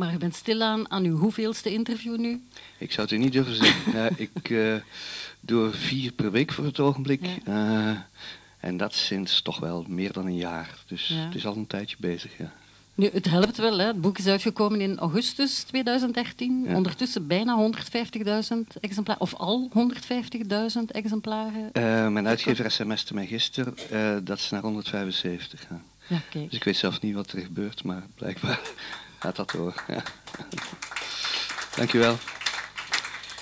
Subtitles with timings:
[0.00, 2.42] Maar je bent stilaan aan uw hoeveelste interview nu?
[2.78, 3.92] Ik zou het u niet durven zeggen.
[3.92, 4.74] Ja, ik uh,
[5.40, 7.26] doe vier per week voor het ogenblik.
[7.44, 7.90] Ja.
[7.90, 7.98] Uh,
[8.60, 10.78] en dat sinds toch wel meer dan een jaar.
[10.86, 11.14] Dus ja.
[11.14, 12.52] het is al een tijdje bezig, ja.
[12.94, 13.78] Nu, het helpt wel.
[13.78, 13.86] Hè.
[13.86, 16.64] Het boek is uitgekomen in augustus 2013.
[16.64, 16.74] Ja.
[16.74, 17.70] Ondertussen bijna
[18.52, 19.22] 150.000 exemplaren.
[19.22, 21.70] Of al 150.000 exemplaren.
[21.72, 25.82] Uh, mijn uitgever sms'te mij gisteren uh, dat is naar 175 gaan.
[26.06, 26.44] Ja, okay.
[26.44, 28.60] Dus ik weet zelf niet wat er gebeurt, maar blijkbaar
[29.20, 29.84] gaat dat door.
[29.88, 30.02] Ja.
[31.76, 32.16] Dankjewel.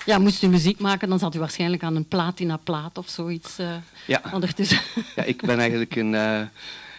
[0.07, 3.75] Ja, moest u muziek maken, dan zat u waarschijnlijk aan een platina-plaat of zoiets uh,
[4.07, 4.23] ja.
[4.33, 4.81] ondertussen.
[5.17, 6.41] Ja, ik ben eigenlijk een, uh,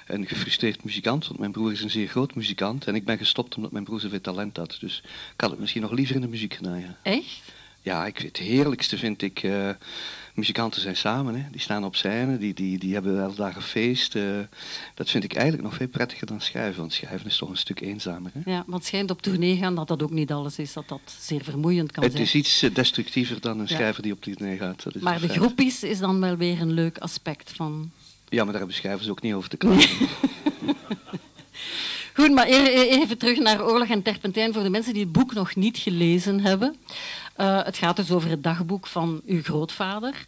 [0.08, 2.88] een gefrustreerd muzikant, want mijn broer is een zeer groot muzikant.
[2.88, 4.78] En ik ben gestopt omdat mijn broer zoveel talent had.
[4.80, 5.02] Dus
[5.34, 6.98] ik had het misschien nog liever in de muziek gedaan, ja.
[7.02, 7.42] Echt?
[7.90, 9.44] Ja, ik, het heerlijkste vind ik...
[9.44, 9.70] Uh,
[10.34, 11.50] muzikanten zijn samen, hè.
[11.52, 14.16] die staan op scène, die, die, die hebben wel dagen feest.
[14.16, 14.24] Uh,
[14.94, 17.80] dat vind ik eigenlijk nog veel prettiger dan schrijven, want schrijven is toch een stuk
[17.80, 18.32] eenzamer.
[18.34, 18.52] Hè?
[18.52, 21.02] Ja, want het schijnt op tournee gaan dat dat ook niet alles is, dat dat
[21.20, 22.26] zeer vermoeiend kan het zijn.
[22.26, 24.84] Het is iets destructiever dan een schrijver die op tournee gaat.
[24.84, 25.40] Dat is maar de feit.
[25.40, 27.92] groepies is dan wel weer een leuk aspect van...
[28.30, 30.08] Ja, maar daar hebben schrijvers ook niet over te klagen.
[32.20, 35.56] Goed, maar even terug naar Oorlog en Terpentijn voor de mensen die het boek nog
[35.56, 36.76] niet gelezen hebben.
[37.40, 40.26] Uh, het gaat dus over het dagboek van uw grootvader,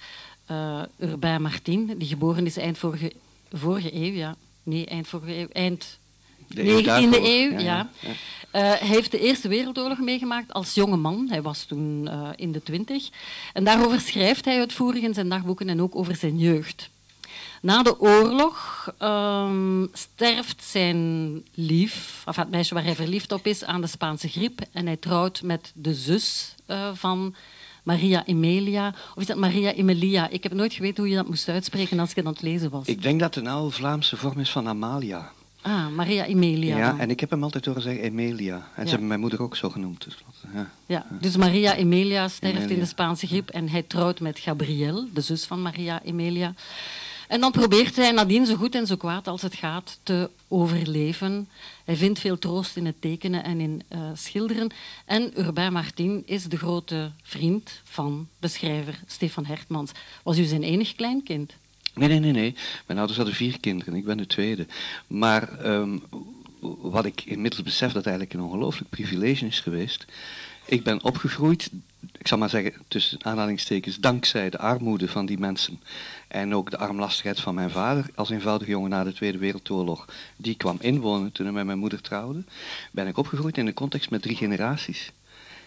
[0.52, 3.14] uh, Urbain Martin, die geboren is eind vorige,
[3.52, 4.14] vorige eeuw.
[4.14, 4.36] Ja.
[4.64, 5.48] Nee, eind vorige eeuw.
[5.48, 6.00] Eind
[6.48, 7.60] de 19e eeuw, ja.
[7.60, 7.90] ja.
[8.00, 8.10] ja.
[8.10, 8.16] Uh,
[8.54, 11.28] hij heeft de Eerste Wereldoorlog meegemaakt als jonge man.
[11.30, 13.10] Hij was toen uh, in de twintig.
[13.54, 16.90] En daarover schrijft hij uitvoerig in zijn dagboeken en ook over zijn jeugd.
[17.62, 23.64] Na de oorlog um, sterft zijn lief, of het meisje waar hij verliefd op is,
[23.64, 24.62] aan de Spaanse griep.
[24.72, 27.36] En hij trouwt met de zus uh, van
[27.84, 28.88] Maria Emilia.
[28.88, 30.30] Of is dat Maria Emilia?
[30.30, 32.88] Ik heb nooit geweten hoe je dat moest uitspreken als ik aan het lezen was.
[32.88, 35.32] Ik denk dat de oude Vlaamse vorm is van Amalia.
[35.62, 36.78] Ah, Maria Emilia.
[36.78, 38.56] Ja, en ik heb hem altijd horen zeggen Emilia.
[38.56, 38.84] En ja.
[38.84, 40.04] ze hebben mijn moeder ook zo genoemd.
[40.04, 40.18] Dus,
[40.54, 40.72] ja.
[40.86, 41.06] ja.
[41.10, 42.76] dus Maria Emilia sterft Emilia.
[42.76, 46.54] in de Spaanse griep en hij trouwt met Gabrielle, de zus van Maria Emilia.
[47.32, 51.50] En dan probeert hij nadien zo goed en zo kwaad als het gaat te overleven.
[51.86, 54.70] Hij vindt veel troost in het tekenen en in uh, schilderen.
[55.06, 59.92] En Urbain Martin is de grote vriend van de schrijver Stefan Hertmans.
[60.24, 61.54] Was u zijn enig kleinkind?
[61.94, 62.56] Nee, nee, nee, nee.
[62.86, 64.66] Mijn ouders hadden vier kinderen, ik ben de tweede.
[65.08, 66.04] Maar um,
[66.62, 70.06] wat ik inmiddels besef dat eigenlijk een ongelooflijk privilege is geweest.
[70.72, 71.70] Ik ben opgegroeid,
[72.18, 75.80] ik zal maar zeggen tussen aanhalingstekens, dankzij de armoede van die mensen.
[76.28, 80.06] En ook de armlastigheid van mijn vader als eenvoudige jongen na de Tweede Wereldoorlog.
[80.36, 82.44] Die kwam inwonen toen hij met mijn moeder trouwde.
[82.92, 85.12] Ben ik opgegroeid in een context met drie generaties.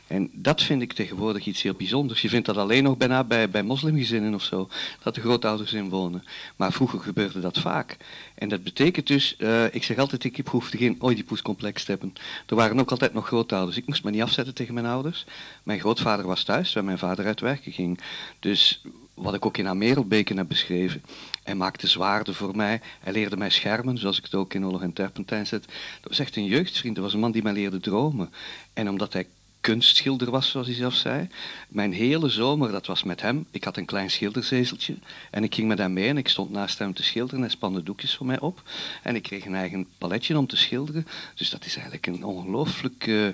[0.07, 2.23] En dat vind ik tegenwoordig iets heel bijzonders.
[2.23, 4.69] Je vindt dat alleen nog bijna bij, bij moslimgezinnen of zo,
[5.03, 6.25] dat de grootouders inwonen.
[6.57, 7.97] Maar vroeger gebeurde dat vaak.
[8.35, 12.13] En dat betekent dus, uh, ik zeg altijd, ik hoefde geen Oedipus-complex te hebben.
[12.47, 13.77] Er waren ook altijd nog grootouders.
[13.77, 15.25] Ik moest me niet afzetten tegen mijn ouders.
[15.63, 18.01] Mijn grootvader was thuis, terwijl mijn vader uit werken ging.
[18.41, 18.83] Dus
[19.15, 21.03] wat ik ook in Amerelbeken heb beschreven.
[21.43, 22.81] Hij maakte zwaarden voor mij.
[23.01, 25.65] Hij leerde mij schermen, zoals ik het ook in Oorlog en Terpentijn zet.
[26.01, 26.95] Dat was echt een jeugdvriend.
[26.95, 28.33] Dat was een man die mij leerde dromen.
[28.73, 29.27] En omdat hij
[29.65, 31.29] kunstschilder was, zoals hij zelf zei.
[31.69, 33.47] Mijn hele zomer, dat was met hem.
[33.51, 34.95] Ik had een klein schilderzezeltje
[35.31, 37.41] en ik ging met hem mee en ik stond naast hem te schilderen.
[37.41, 38.63] Hij spande doekjes voor mij op
[39.03, 41.07] en ik kreeg een eigen paletje om te schilderen.
[41.35, 43.33] Dus dat is eigenlijk een ongelooflijk uh, uh,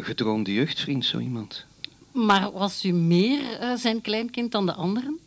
[0.00, 1.64] gedroomde jeugdvriend, zo iemand.
[2.12, 5.18] Maar was u meer uh, zijn kleinkind dan de anderen?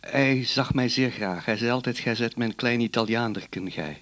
[0.00, 1.44] Hij zag mij zeer graag.
[1.44, 4.01] Hij zei altijd, gij zet mijn klein Italiaanderken, gij.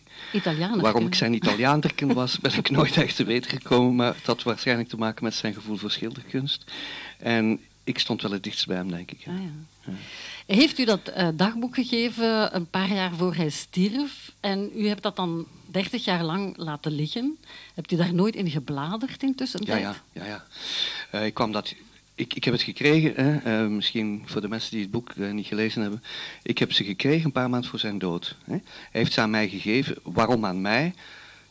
[0.81, 4.43] Waarom ik zijn Italiaanderken was, ben ik nooit echt te weten gekomen, maar het had
[4.43, 6.65] waarschijnlijk te maken met zijn gevoel voor schilderkunst.
[7.19, 9.25] En ik stond wel het dichtst bij hem, denk ik.
[9.27, 9.51] Ah, ja.
[9.85, 10.55] Ja.
[10.55, 15.03] Heeft u dat uh, dagboek gegeven een paar jaar voor hij stierf en u hebt
[15.03, 17.39] dat dan 30 jaar lang laten liggen?
[17.75, 19.61] Hebt u daar nooit in gebladerd intussen?
[19.65, 20.25] Ja, ja, ja.
[20.25, 20.45] ja.
[21.15, 21.75] Uh, ik kwam dat
[22.21, 25.33] ik, ik, heb het gekregen, hè, uh, misschien voor de mensen die het boek uh,
[25.33, 26.03] niet gelezen hebben.
[26.43, 28.37] Ik heb ze gekregen een paar maanden voor zijn dood.
[28.45, 28.53] Hè.
[28.53, 29.97] Hij heeft ze aan mij gegeven.
[30.03, 30.95] Waarom aan mij?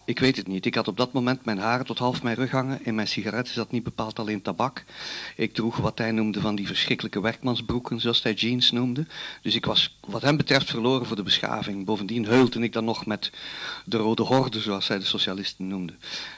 [0.06, 0.66] Ik weet het niet.
[0.66, 2.86] Ik had op dat moment mijn haren tot half mijn rug hangen.
[2.86, 4.84] In mijn sigaretten zat niet bepaald alleen tabak.
[5.36, 9.06] Ik droeg wat hij noemde van die verschrikkelijke werkmansbroeken, zoals hij jeans noemde.
[9.42, 11.86] Dus ik was wat hem betreft verloren voor de beschaving.
[11.86, 13.32] Bovendien heulde ik dan nog met
[13.86, 15.94] de rode horde, zoals hij de socialisten noemde.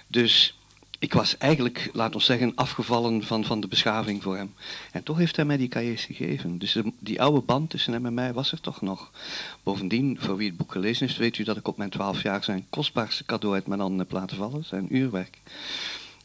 [0.08, 0.56] Dus
[1.02, 4.54] ik was eigenlijk, laat ons zeggen, afgevallen van, van de beschaving voor hem.
[4.92, 6.58] En toch heeft hij mij die cahiers gegeven.
[6.58, 9.12] Dus die oude band tussen hem en mij was er toch nog.
[9.64, 12.44] Bovendien, voor wie het boek gelezen heeft, weet u dat ik op mijn twaalf jaar
[12.44, 14.66] zijn kostbaarste cadeau uit mijn handen heb laten vallen.
[14.66, 15.38] Zijn uurwerk.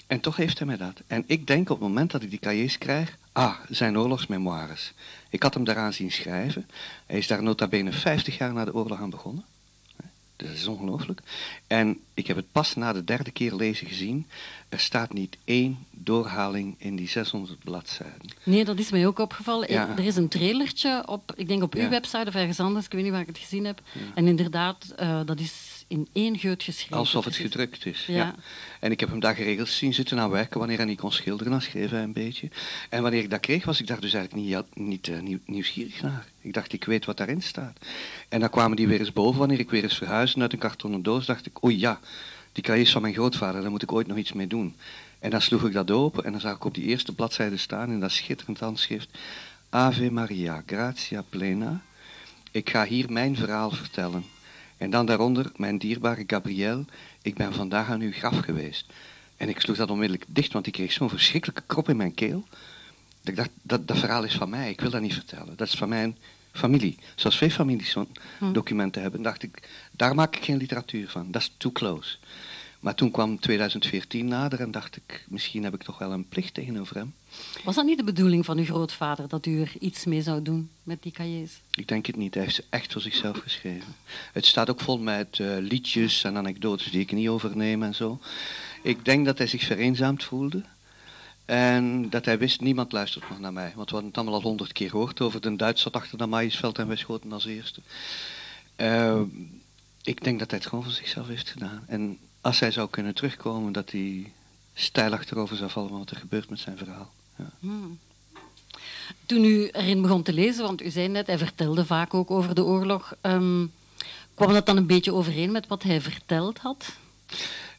[0.06, 1.02] En toch heeft hij mij dat.
[1.06, 4.92] En ik denk op het moment dat ik die cahiers krijg, ah, zijn oorlogsmemoires.
[5.30, 6.68] Ik had hem daaraan zien schrijven.
[7.06, 9.44] Hij is daar nota bene 50 jaar na de oorlog aan begonnen.
[10.36, 11.20] Dat is ongelooflijk.
[11.66, 14.26] En ik heb het pas na de derde keer lezen gezien.
[14.68, 18.28] Er staat niet één doorhaling in die 600 bladzijden.
[18.42, 19.72] Nee, dat is mij ook opgevallen.
[19.72, 19.88] Ja.
[19.96, 21.88] Er is een trailertje op, ik denk op uw Ja.
[21.88, 23.80] website of ergens anders, ik weet niet waar ik het gezien heb.
[24.14, 26.96] En inderdaad, eh, dat is in één geut geschreven.
[26.96, 28.06] Alsof het gedrukt is.
[28.06, 28.14] Ja.
[28.14, 28.34] Ja.
[28.80, 31.52] En ik heb hem daar geregeld zien zitten aan werken wanneer hij niet kon schilderen,
[31.52, 32.48] dan schreef hij een beetje.
[32.88, 36.02] En wanneer ik dat kreeg, was ik daar dus eigenlijk niet, niet eh, nieuw- nieuwsgierig
[36.02, 36.26] naar.
[36.40, 37.78] Ik dacht, ik weet wat daarin staat.
[38.28, 41.02] En dan kwamen die weer eens boven, wanneer ik weer eens verhuisde uit een kartonnen
[41.02, 42.00] doos, dacht ik, oei ja,
[42.52, 44.74] die cahiers van mijn grootvader, daar moet ik ooit nog iets mee doen.
[45.18, 47.90] En dan sloeg ik dat open en dan zag ik op die eerste bladzijde staan
[47.90, 49.18] in dat schitterend handschrift,
[49.70, 51.80] Ave Maria, gratia plena.
[52.50, 54.24] Ik ga hier mijn verhaal vertellen.
[54.76, 56.84] En dan daaronder, mijn dierbare Gabriel,
[57.22, 58.92] ik ben vandaag aan uw graf geweest.
[59.36, 62.44] En ik sloeg dat onmiddellijk dicht, want ik kreeg zo'n verschrikkelijke krop in mijn keel.
[63.20, 65.56] Dat ik dacht, dat, dat verhaal is van mij, ik wil dat niet vertellen.
[65.56, 66.16] Dat is van mijn
[66.52, 66.98] familie.
[67.14, 68.08] Zoals veel families zo'n
[68.38, 68.52] Hm.
[68.52, 71.30] documenten hebben, dacht ik, daar maak ik geen literatuur van.
[71.30, 72.16] Dat is too close.
[72.80, 76.54] Maar toen kwam 2014 nader en dacht ik, misschien heb ik toch wel een plicht
[76.54, 77.14] tegenover hem.
[77.64, 80.70] Was dat niet de bedoeling van uw grootvader, dat u er iets mee zou doen
[80.82, 81.60] met die cahiers?
[81.70, 82.34] Ik denk het niet.
[82.34, 83.94] Hij heeft ze echt voor zichzelf geschreven.
[84.32, 88.20] Het staat ook vol met eh, liedjes en anekdotes die ik niet overneem en zo.
[88.82, 90.62] Ik denk dat hij zich vereenzaamd voelde.
[91.44, 93.72] En dat hij wist, niemand luistert nog naar mij.
[93.74, 96.78] Want we hadden het allemaal al honderd keer gehoord over de Duitser achter de Maïsveld
[96.78, 97.80] en wij schoten als eerste.
[98.76, 99.20] Eh,
[100.02, 101.84] ik denk dat hij het gewoon voor zichzelf heeft gedaan.
[101.86, 104.32] En als hij zou kunnen terugkomen, dat hij
[104.74, 107.12] stijl achterover zou vallen wat er gebeurt met zijn verhaal.
[107.36, 107.50] Ja.
[107.60, 107.98] Hmm.
[109.26, 112.54] Toen u erin begon te lezen, want u zei net, hij vertelde vaak ook over
[112.54, 113.66] de oorlog, ehm,
[114.34, 116.96] kwam dat dan een beetje overeen met wat hij verteld had?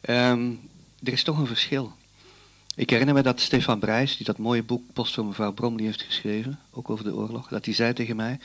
[0.01, 0.51] Ehm,
[1.03, 1.93] er is toch een verschil.
[2.75, 6.01] Ik herinner me dat Stefan Brijs, die dat mooie boek Post voor mevrouw Bromley heeft
[6.01, 8.39] geschreven, ook over de oorlog, dat hij zei tegen mij,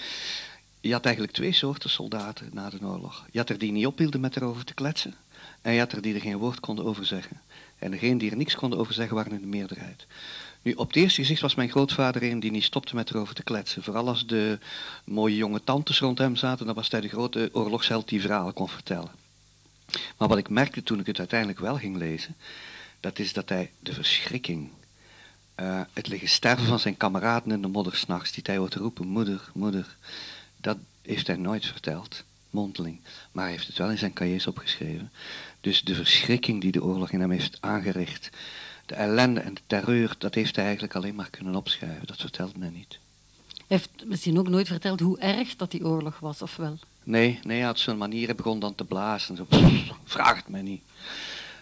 [0.80, 3.26] je had eigenlijk twee soorten soldaten na de oorlog.
[3.30, 5.14] Je had er die niet ophielden met erover te kletsen,
[5.62, 7.40] en je had er die er geen woord konden over zeggen.
[7.78, 10.06] En degenen die er niks konden over zeggen, waren in de meerderheid.
[10.62, 13.42] Nu, op het eerste gezicht was mijn grootvader een die niet stopte met erover te
[13.42, 13.82] kletsen.
[13.82, 14.58] Vooral als de
[15.04, 18.68] mooie jonge tantes rond hem zaten, dan was hij de grote oorlogsheld die verhalen kon
[18.68, 19.10] vertellen.
[20.16, 22.36] Maar wat ik merkte toen ik het uiteindelijk wel ging lezen,
[23.00, 24.70] dat is dat hij de verschrikking,
[25.54, 29.06] eh, het liggen sterven van zijn kameraden in de modder s'nachts, die hij hoort roepen,
[29.06, 29.96] moeder, moeder,
[30.56, 33.00] dat heeft hij nooit verteld, mondeling.
[33.32, 35.12] Maar hij heeft het wel in zijn cahiers opgeschreven.
[35.60, 38.30] Dus de verschrikking die de oorlog in hem heeft aangericht,
[38.86, 42.06] de ellende en de terreur, dat heeft hij eigenlijk alleen maar kunnen opschrijven.
[42.06, 42.98] Dat vertelde hij niet.
[43.48, 46.78] Hij heeft misschien ook nooit verteld hoe erg dat die oorlog was, of wel?
[47.02, 49.36] Nee, nee, hij had zo'n manier, hij begon dan te blazen.
[49.36, 50.82] Zo, "Pff, vraag het mij niet.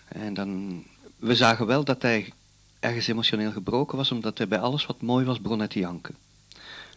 [0.08, 0.82] En dan,
[1.16, 2.32] we zagen wel dat hij
[2.80, 6.14] ergens emotioneel gebroken was, omdat hij bij alles wat mooi was, begon hij te janken.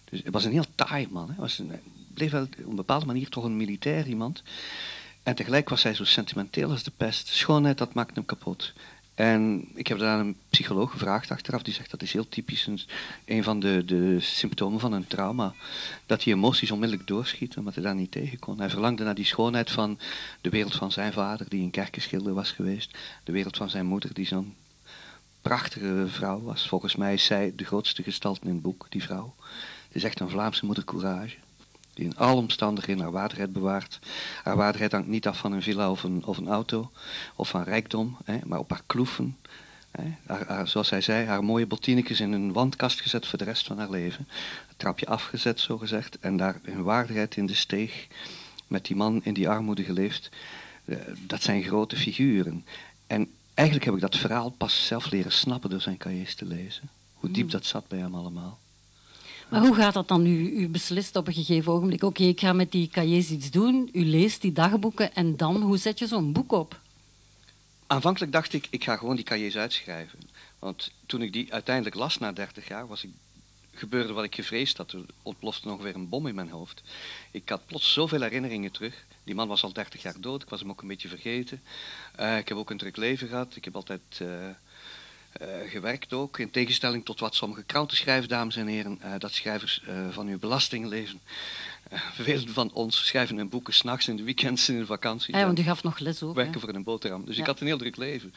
[0.09, 1.27] Dus hij was een heel taai man.
[1.27, 1.81] Hij was een, hij
[2.13, 4.43] bleef wel op een bepaalde manier toch een militair iemand.
[5.23, 7.27] En tegelijk was hij zo sentimenteel als de pest.
[7.27, 8.73] Schoonheid, dat maakt hem kapot.
[9.15, 11.61] En ik heb dat aan een psycholoog gevraagd achteraf.
[11.61, 12.79] Die zegt dat is heel typisch een,
[13.25, 15.53] een van de, de symptomen van een trauma.
[16.05, 18.59] Dat die emoties onmiddellijk doorschieten, omdat hij daar niet tegen kon.
[18.59, 19.99] Hij verlangde naar die schoonheid van
[20.41, 22.97] de wereld van zijn vader, die een kerkenschilder was geweest.
[23.23, 24.55] De wereld van zijn moeder, die zo'n
[25.41, 26.67] prachtige vrouw was.
[26.67, 29.35] Volgens mij is zij de grootste gestalte in het boek, die vrouw.
[29.87, 31.35] Het is echt een Vlaamse moeder courage.
[31.93, 33.99] Die in alle omstandigheden haar waardigheid bewaart.
[34.43, 36.91] Haar waardigheid hangt niet af van een villa of een, of een auto.
[37.35, 39.37] Of van rijkdom, hè, maar op haar kloeven.
[39.91, 40.03] Hè.
[40.25, 43.67] Haar, haar- zoals hij zei, haar mooie bottinekes in een wandkast gezet voor de rest
[43.67, 44.27] van haar leven.
[44.67, 46.19] Het trapje afgezet, zo gezegd.
[46.19, 48.07] En daar hun waardigheid in de steeg.
[48.67, 50.29] Met die man in die armoede geleefd.
[50.85, 52.65] Eh, dat zijn grote figuren.
[53.07, 56.89] En eigenlijk heb ik dat verhaal pas zelf leren snappen door zijn cahiers te lezen.
[57.13, 58.59] Hoe diep dat zat bij hem allemaal.
[59.53, 60.25] Maar hoe gaat dat dan?
[60.25, 63.89] U, u beslist op een gegeven ogenblik, oké, ik ga met die cahiers iets doen.
[63.91, 66.79] U leest die dagboeken en dan, hoe zet je zo'n boek op?
[67.87, 70.19] Aanvankelijk dacht ik, ik ga gewoon die cahiers uitschrijven.
[70.59, 73.09] Want toen ik die uiteindelijk las na 30 jaar, was ik,
[73.71, 74.91] gebeurde wat ik gevreesd had.
[74.91, 76.81] Er ontplofte nog weer een bom in mijn hoofd.
[77.31, 79.05] Ik had plots zoveel herinneringen terug.
[79.23, 81.61] Die man was al 30 jaar dood, ik was hem ook een beetje vergeten.
[82.15, 83.55] Eh, ik heb ook een druk leven gehad.
[83.55, 84.27] Ik heb altijd eh,
[85.33, 86.39] eh, gewerkt ook.
[86.39, 88.97] In tegenstelling tot wat sommige kranten schrijven, dames en heren.
[89.01, 91.21] eh, dat schrijvers eh, van uw belasting leven.
[92.13, 95.35] Velen van ons schrijven hun boeken s'nachts, in de weekends, in de vakanties.
[95.35, 96.35] Ja, want u gaf nog les ook.
[96.35, 96.41] hè?
[96.43, 97.25] werken voor een boterham.
[97.25, 97.41] Dus Ja.
[97.41, 98.33] ik had een heel druk leven.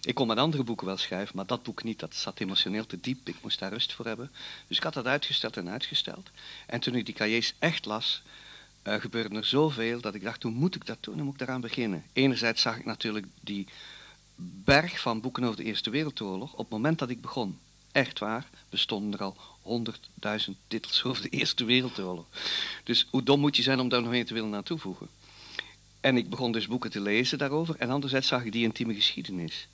[0.00, 1.98] Ik kon met andere boeken wel schrijven, maar dat boek niet.
[1.98, 3.28] Dat zat emotioneel te diep.
[3.28, 4.30] Ik moest daar rust voor hebben.
[4.68, 6.30] Dus ik had dat uitgesteld en uitgesteld.
[6.66, 8.22] En toen ik die cahiers echt las,
[8.84, 11.14] gebeurde er zoveel dat ik dacht, hoe moet ik dat doen?
[11.14, 12.04] Hoe moet ik daaraan beginnen?
[12.12, 13.66] Enerzijds zag ik natuurlijk die
[14.36, 16.52] berg van boeken over de Eerste Wereldoorlog.
[16.52, 17.58] Op het moment dat ik begon,
[17.92, 22.26] echt waar, bestonden er al honderdduizend titels over de Eerste Wereldoorlog.
[22.84, 25.08] Dus hoe dom moet je zijn om daar nog een te willen aan toevoegen?
[26.00, 27.76] En ik begon dus boeken te lezen daarover.
[27.78, 29.68] En anderzijds zag ik die intieme geschiedenis.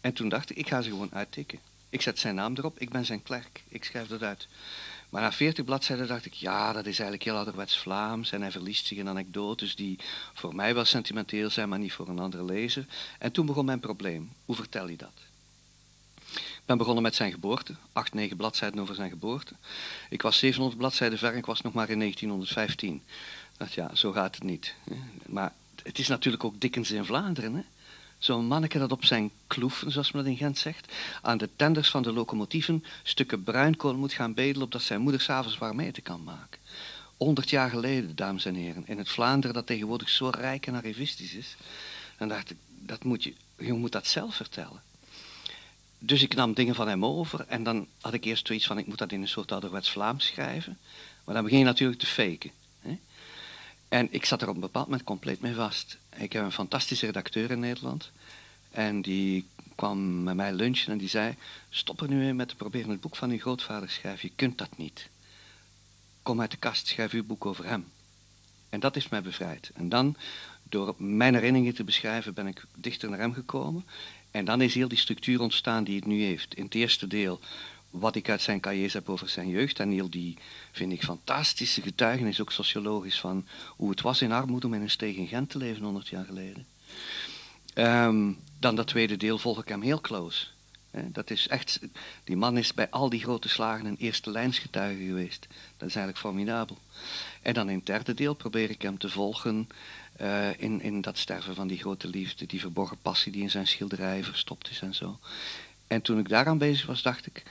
[0.00, 1.58] En toen dacht ik, ik ga ze gewoon uittikken.
[1.90, 4.48] Ik zet zijn naam erop, ik ben zijn klerk, ik schrijf dat uit.
[5.10, 8.32] Maar na veertig bladzijden dacht ik, ja, dat is eigenlijk heel ouderwets Vlaams.
[8.32, 9.98] En hij verliest zich in anekdotes die
[10.34, 12.86] voor mij wel sentimenteel zijn, maar niet voor een andere lezer.
[13.18, 14.32] En toen begon mijn probleem.
[14.44, 15.12] Hoe vertel je dat?
[16.34, 19.54] Ik ben begonnen met zijn geboorte, acht, negen bladzijden over zijn geboorte.
[20.10, 22.94] Ik was 700 bladzijden ver en ik was nog maar in 1915.
[22.94, 23.02] Ik
[23.56, 24.74] dacht, ja, zo gaat het niet.
[25.26, 25.52] Maar
[25.82, 27.62] het is natuurlijk ook Dickens in Vlaanderen, hè?
[28.20, 31.90] Zo'n manneke dat op zijn kloeven, zoals men dat in Gent zegt, aan de tenders
[31.90, 36.22] van de locomotieven stukken bruinkool moet gaan bedelen opdat zijn moeder s'avonds warm eten kan
[36.24, 36.60] maken.
[37.16, 41.34] 100 jaar geleden, dames en heren, in het Vlaanderen dat tegenwoordig zo rijk en arrivistisch
[41.34, 41.56] is.
[42.16, 44.82] En dacht ik, dat moet je, je moet dat zelf vertellen.
[45.98, 48.86] Dus ik nam dingen van hem over en dan had ik eerst zoiets van, ik
[48.86, 50.78] moet dat in een soort ouderwets Vlaams schrijven.
[51.24, 52.50] Maar dan begin je natuurlijk te faken.
[53.90, 55.98] En ik zat er op een bepaald moment compleet mee vast.
[56.16, 58.10] Ik heb een fantastische redacteur in Nederland.
[58.70, 61.34] En die kwam met mij lunchen en die zei:
[61.70, 64.28] Stop er nu mee met te proberen het boek van uw grootvader schrijven.
[64.28, 65.08] Je kunt dat niet.
[66.22, 67.86] Kom uit de kast, schrijf uw boek over hem.
[68.68, 69.70] En dat heeft mij bevrijd.
[69.74, 70.16] En dan,
[70.62, 73.84] door mijn herinneringen te beschrijven, ben ik dichter naar hem gekomen.
[74.30, 76.54] En dan is heel die structuur ontstaan die het nu heeft.
[76.54, 77.40] In het eerste deel
[77.90, 79.78] wat ik uit zijn cahiers heb over zijn jeugd.
[79.80, 80.36] En heel die,
[80.72, 84.90] vind ik, fantastische getuigenis, ook sociologisch, van hoe het was in armoede om in een
[84.90, 86.66] steeg in Gent te leven 100 jaar geleden.
[87.74, 90.46] Um, dan dat tweede deel volg ik hem heel close.
[90.90, 91.80] Dat is echt,
[92.24, 95.46] die man is bij al die grote slagen een eerste lijnsgetuige geweest.
[95.76, 96.78] Dat is eigenlijk formidabel.
[97.42, 99.68] En dan in het derde deel probeer ik hem te volgen
[100.20, 103.66] uh, in, in dat sterven van die grote liefde, die verborgen passie die in zijn
[103.66, 105.18] schilderijen verstopt is en zo.
[105.86, 107.42] En toen ik daaraan bezig was, dacht ik,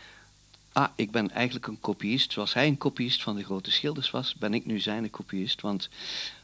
[0.84, 2.32] ah, ik ben eigenlijk een kopiist.
[2.32, 5.62] Zoals hij een kopiist van de grote schilders was, ben ik nu zijn kopiist.
[5.62, 5.90] Want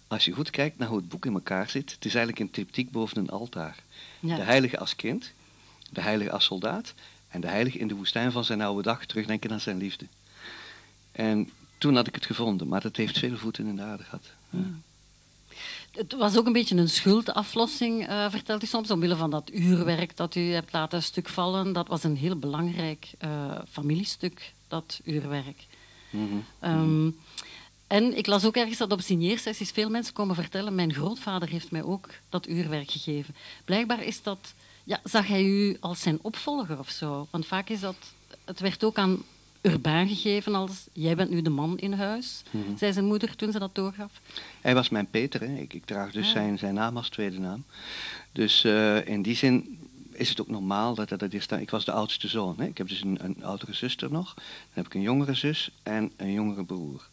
[0.08, 2.52] als je goed kijkt naar hoe het boek in elkaar zit, het is eigenlijk een
[2.52, 3.76] triptiek boven een altaar.
[4.20, 5.32] De heilige als kind,
[5.90, 6.94] de heilige als soldaat
[7.28, 10.06] en de heilige in de woestijn van zijn oude dag terugdenken aan zijn liefde.
[11.12, 14.32] En toen had ik het gevonden, maar dat heeft veel voeten in de aarde gehad.
[14.50, 14.60] Ja.
[15.96, 20.18] Het was ook een beetje een schuldaflossing, uh, vertelt u soms, omwille van dat uurwerk
[20.18, 21.74] dat u hebt laten stuk vallen.
[21.74, 25.66] Dat was een heel belangrijk uh, familiestuk, dat uurwerk.
[26.10, 27.16] Mm -hmm.
[27.88, 31.72] En ik las ook ergens dat op signeersessies veel mensen komen vertellen: Mijn grootvader heeft
[31.72, 33.36] mij ook dat uurwerk gegeven.
[33.66, 37.28] Blijkbaar is dat, ja, zag hij u als zijn opvolger of zo?
[37.32, 37.96] Want vaak is dat,
[38.46, 39.24] het werd ook aan
[39.66, 43.52] Urbaan gegeven als jij bent nu de man in huis, mm zei zijn moeder toen
[43.52, 44.22] ze dat doorgaf.
[44.62, 45.56] Hij was mijn Peter, hè.
[45.56, 46.32] Ik, ik draag dus ah.
[46.32, 47.64] zijn, zijn naam als tweede naam.
[48.32, 49.80] Dus uh, in die zin
[50.12, 51.46] is het ook normaal dat dat is.
[51.46, 52.56] Ik was de oudste zoon.
[52.58, 52.66] Hè.
[52.66, 54.34] Ik heb dus een, een oudere zuster nog.
[54.34, 54.44] Dan
[54.74, 57.08] heb ik een jongere zus en een jongere broer.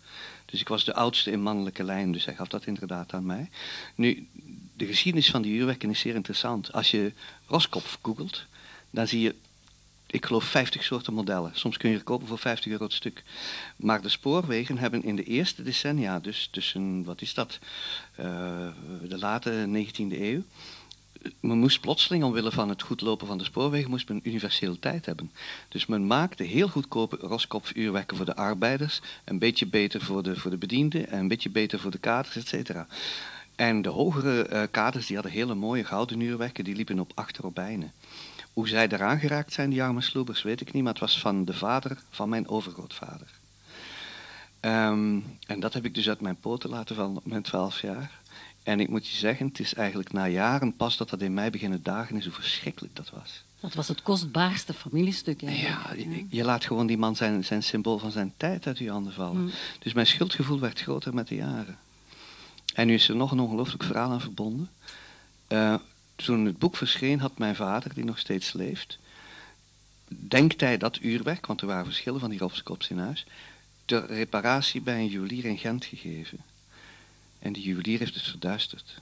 [0.44, 3.50] Dus ik was de oudste in mannelijke lijn, dus hij gaf dat inderdaad aan mij.
[3.94, 4.26] Nu,
[4.76, 6.73] de geschiedenis van die uurwerken is zeer interessant.
[6.73, 7.12] Als je
[7.47, 8.44] Roskopf googelt,
[8.90, 9.35] dan zie je,
[10.12, 11.50] ik geloof, 50 soorten modellen.
[11.54, 13.23] Soms kun je er kopen voor 50 euro het stuk.
[13.76, 17.59] Maar de spoorwegen hebben in de eerste decennia, dus tussen, wat is dat,
[18.21, 18.26] uh,
[19.09, 20.42] de late 19e eeuw,
[21.40, 25.33] men moest plotseling, omwille van het goed lopen van de spoorwegen, moest men universaliteit hebben.
[25.69, 30.50] Dus men maakte heel goedkope roskopfuurwerken voor de arbeiders, een beetje beter voor de, voor
[30.50, 32.87] de bedienden en een beetje beter voor de kaders, et cetera.
[33.57, 37.38] En de hogere uh, kaders die hadden hele mooie gouden uurwerken, die liepen op acht
[37.38, 37.92] robijnen.
[38.52, 41.44] Hoe zij eraan geraakt zijn, die arme sloebers, weet ik niet, maar het was van
[41.44, 43.30] de vader van mijn overgrootvader.
[44.61, 48.21] Um, en dat heb ik dus uit mijn poten laten vallen op mijn twaalf jaar.
[48.62, 51.50] En ik moet je zeggen, het is eigenlijk na jaren pas dat dat in mij
[51.50, 53.42] beginnen dagen is, hoe verschrikkelijk dat was.
[53.61, 55.40] Dat was het kostbaarste familiestuk.
[55.40, 58.90] Ja, je, je, laat gewoon die man zijn, zijn symbool van zijn tijd uit je
[58.90, 59.42] handen vallen.
[59.42, 59.50] Mm.
[59.78, 61.78] Dus mijn schuldgevoel werd groter met de jaren.
[62.75, 64.71] En nu is er nog een ongelooflijk verhaal aan verbonden.
[65.49, 65.75] Uh,
[66.16, 68.99] toen het boek verscheen, had mijn vader, die nog steeds leeft,
[70.09, 73.26] denkt hij dat uurwerk, want er waren verschillen van die Robskops in huis,
[73.85, 76.38] ter reparatie bij een juwelier in Gent gegeven.
[77.38, 79.00] En die juwelier heeft het verduisterd.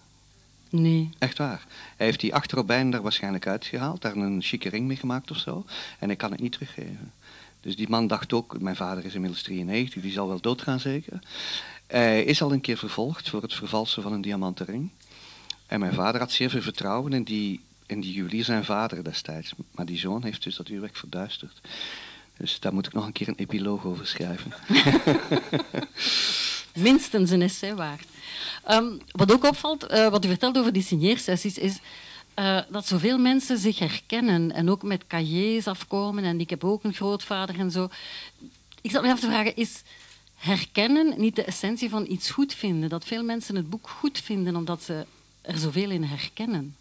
[0.71, 1.11] Nee.
[1.19, 1.67] Echt waar.
[1.97, 5.65] Hij heeft die achterrobijn daar waarschijnlijk uitgehaald, daar een chique ring mee gemaakt of zo.
[5.99, 7.13] En hij kan het niet teruggeven.
[7.61, 11.19] Dus die man dacht ook, mijn vader is inmiddels 93, die zal wel doodgaan zeker.
[11.87, 14.91] Hij is al een keer vervolgd voor het vervalsen van een diamanten ring.
[15.71, 19.53] En mijn vader had zeer veel vertrouwen in die, in die juwelier zijn vader destijds.
[19.71, 21.61] Maar die zoon heeft dus dat uurwerk verduisterd.
[22.37, 24.53] Dus daar moet ik nog een keer een epiloog over schrijven.
[26.75, 28.07] Minstens een essay waard.
[28.71, 31.79] Um, wat ook opvalt, uh, wat u vertelt over die signeersessies, is
[32.39, 36.25] uh, dat zoveel mensen zich herkennen en ook met cahiers afkomen.
[36.25, 37.89] En ik heb ook een grootvader en zo.
[38.81, 39.83] Ik zat me af te vragen, is
[40.35, 42.89] herkennen niet de essentie van iets goed vinden?
[42.89, 45.07] Dat veel mensen het boek goed vinden omdat ze
[45.51, 46.77] er zoveel in herkennen?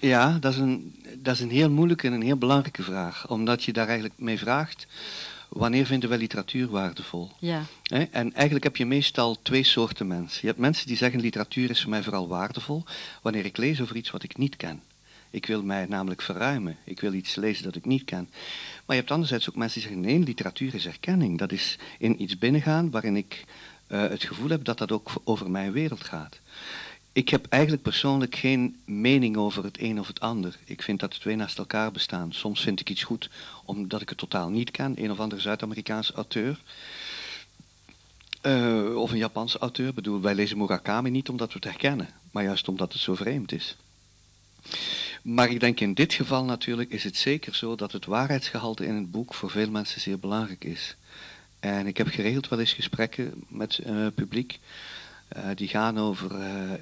[0.00, 3.28] Ja, dat is, een, dat is een heel moeilijke en een heel belangrijke vraag.
[3.28, 4.86] Omdat je daar eigenlijk mee vraagt,
[5.48, 7.30] wanneer vinden wij literatuur waardevol?
[7.38, 7.62] Ja.
[8.10, 10.38] En eigenlijk heb je meestal twee soorten mensen.
[10.40, 12.84] Je hebt mensen die zeggen, literatuur is voor mij vooral waardevol
[13.22, 14.80] wanneer ik lees over iets wat ik niet ken.
[15.30, 16.76] Ik wil mij namelijk verruimen.
[16.84, 18.28] Ik wil iets lezen dat ik niet ken.
[18.86, 21.38] Maar je hebt anderzijds ook mensen die zeggen, nee, literatuur is erkenning.
[21.38, 23.44] Dat is in iets binnengaan waarin ik
[23.88, 26.40] uh, het gevoel heb dat dat ook over mijn wereld gaat.
[27.14, 30.58] Ik heb eigenlijk persoonlijk geen mening over het een of het ander.
[30.64, 32.32] Ik vind dat de twee naast elkaar bestaan.
[32.32, 33.30] Soms vind ik iets goed
[33.64, 34.94] omdat ik het totaal niet ken.
[34.96, 36.60] Een of andere Zuid-Amerikaanse auteur.
[38.42, 39.88] Uh, of een Japanse auteur.
[39.88, 42.08] Ik bedoel, wij lezen Murakami niet omdat we het herkennen.
[42.30, 43.76] Maar juist omdat het zo vreemd is.
[45.22, 48.94] Maar ik denk in dit geval natuurlijk is het zeker zo dat het waarheidsgehalte in
[48.94, 50.96] het boek voor veel mensen zeer belangrijk is.
[51.60, 54.58] En ik heb geregeld wel eens gesprekken met uh, publiek.
[55.36, 56.72] Uh, die gaan over, uh,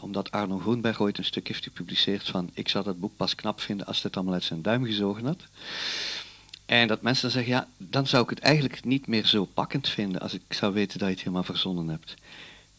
[0.00, 3.60] omdat Arno Groenberg ooit een stuk heeft gepubliceerd van ik zou dat boek pas knap
[3.60, 5.42] vinden als het allemaal uit zijn duim gezogen had.
[6.66, 9.88] En dat mensen dan zeggen, ja, dan zou ik het eigenlijk niet meer zo pakkend
[9.88, 12.14] vinden als ik zou weten dat je het helemaal verzonnen hebt.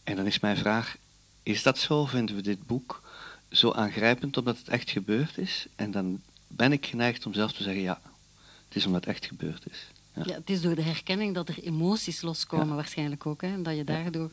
[0.04, 0.96] En dan is mijn vraag,
[1.42, 2.04] is dat zo?
[2.04, 3.02] Vinden we dit boek
[3.50, 5.66] zo aangrijpend omdat het echt gebeurd is?
[5.76, 8.00] En dan ben ik geneigd om zelf te zeggen, ja,
[8.68, 9.86] het is omdat het echt gebeurd is.
[10.14, 10.22] Ja.
[10.26, 10.34] ja.
[10.34, 12.74] het is door de herkenning dat er emoties loskomen, ja.
[12.74, 13.40] waarschijnlijk ook.
[13.40, 14.30] Hè, en dat je daardoor...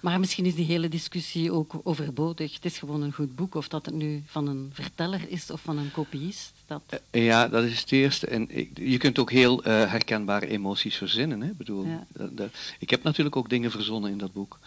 [0.00, 2.54] Maar misschien is die hele discussie ook overbodig.
[2.54, 5.60] Het is gewoon een goed boek, of dat het nu van een verteller is of
[5.60, 6.52] van een kopiist.
[6.66, 7.00] Dat...
[7.10, 8.26] Ja, dat is het eerste.
[8.26, 11.40] En je kunt ook heel uh, herkenbare emoties verzinnen.
[11.40, 11.48] Hè?
[11.48, 12.06] Ik, bedoel, ja.
[12.12, 14.58] dat, dat, ik heb natuurlijk ook dingen verzonnen in dat boek.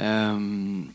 [0.00, 0.94] Um,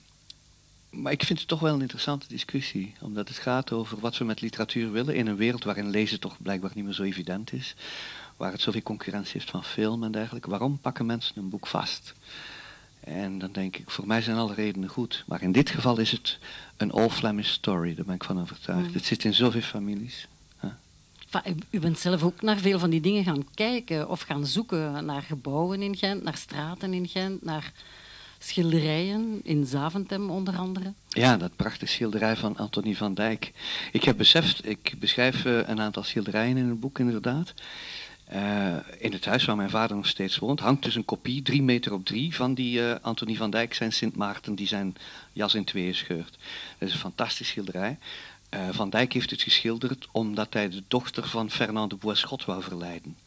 [0.89, 4.25] maar ik vind het toch wel een interessante discussie, omdat het gaat over wat we
[4.25, 7.75] met literatuur willen in een wereld waarin lezen toch blijkbaar niet meer zo evident is,
[8.37, 10.49] waar het zoveel concurrentie heeft van film en dergelijke.
[10.49, 12.13] Waarom pakken mensen een boek vast?
[12.99, 15.23] En dan denk ik, voor mij zijn alle redenen goed.
[15.27, 16.39] Maar in dit geval is het
[16.77, 18.87] een all Flemish story, daar ben ik van overtuigd.
[18.87, 18.93] Mm.
[18.93, 20.27] Het zit in zoveel families.
[20.61, 20.77] Ja.
[21.69, 25.21] U bent zelf ook naar veel van die dingen gaan kijken of gaan zoeken naar
[25.21, 27.71] gebouwen in Gent, naar straten in Gent, naar
[28.39, 30.93] schilderijen in Zaventem onder andere.
[31.09, 33.51] Ja, dat prachtige schilderij van Antonie van Dijk.
[33.91, 37.53] Ik heb beseft, ik beschrijf uh, een aantal schilderijen in het boek inderdaad.
[38.33, 41.61] Uh, in het huis waar mijn vader nog steeds woont, hangt dus een kopie, drie
[41.61, 44.95] meter op drie, van die uh, Antonie van Dijk, zijn Sint Maarten, die zijn
[45.33, 46.37] jas in tweeën scheurt.
[46.77, 47.97] Dat is een fantastisch schilderij.
[48.53, 52.63] Uh, van Dijk heeft het geschilderd omdat hij de dochter van Fernand de Boisschot wou
[52.63, 53.17] verleiden.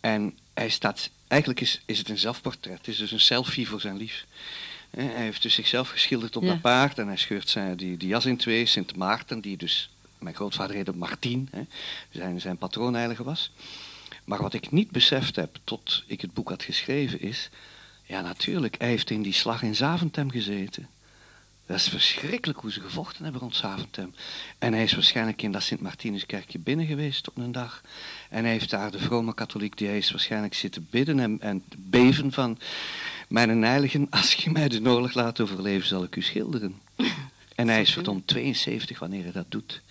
[0.00, 3.80] En hij staat, eigenlijk is, is het een zelfportret, het is dus een selfie voor
[3.80, 4.26] zijn lief.
[4.90, 6.48] Hij heeft dus zichzelf geschilderd op ja.
[6.48, 9.90] dat paard en hij scheurt zijn, die, die jas in twee, Sint Maarten, die dus,
[10.18, 11.62] mijn grootvader heette Martien, hè,
[12.10, 13.50] zijn, zijn patroonheilige was.
[14.24, 17.50] Maar wat ik niet beseft heb tot ik het boek had geschreven is,
[18.04, 20.88] ja natuurlijk, hij heeft in die slag in Zaventem gezeten.
[21.66, 24.14] Dat is verschrikkelijk hoe ze gevochten hebben rond Zaventem.
[24.58, 27.82] En hij is waarschijnlijk in dat Sint-Martinuskerkje binnen geweest op een dag.
[28.30, 31.64] En hij heeft daar de vrome katholiek, die hij is waarschijnlijk zitten bidden en, en
[31.76, 32.58] beven van...
[33.28, 36.80] Mijn heiligen, als je mij de oorlog laat overleven, zal ik u schilderen.
[37.54, 39.82] En hij is verdomd 72 wanneer hij dat doet.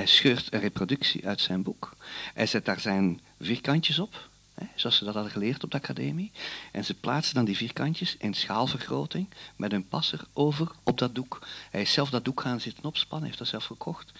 [0.00, 1.96] Hij scheurt een reproductie uit zijn boek.
[2.34, 6.32] Hij zet daar zijn vierkantjes op, hè, zoals ze dat hadden geleerd op de academie.
[6.72, 11.46] En ze plaatsen dan die vierkantjes in schaalvergroting met een passer over op dat doek.
[11.70, 14.12] Hij is zelf dat doek gaan zitten opspannen, heeft dat zelf gekocht.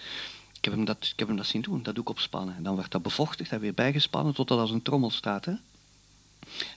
[0.57, 2.55] Ik heb, hem dat, ik heb hem dat zien doen, dat doek opspannen.
[2.55, 5.45] En dan werd dat bevochtigd en weer bijgespannen tot dat als een trommel staat.
[5.45, 5.53] Hè?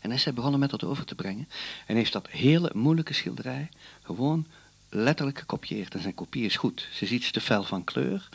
[0.00, 1.48] En is hij begonnen met dat over te brengen.
[1.86, 3.68] En heeft dat hele moeilijke schilderij
[4.02, 4.46] gewoon
[4.94, 5.94] letterlijk gekopieerd.
[5.94, 6.88] En zijn kopie is goed.
[6.92, 8.28] Ze is iets te fel van kleur.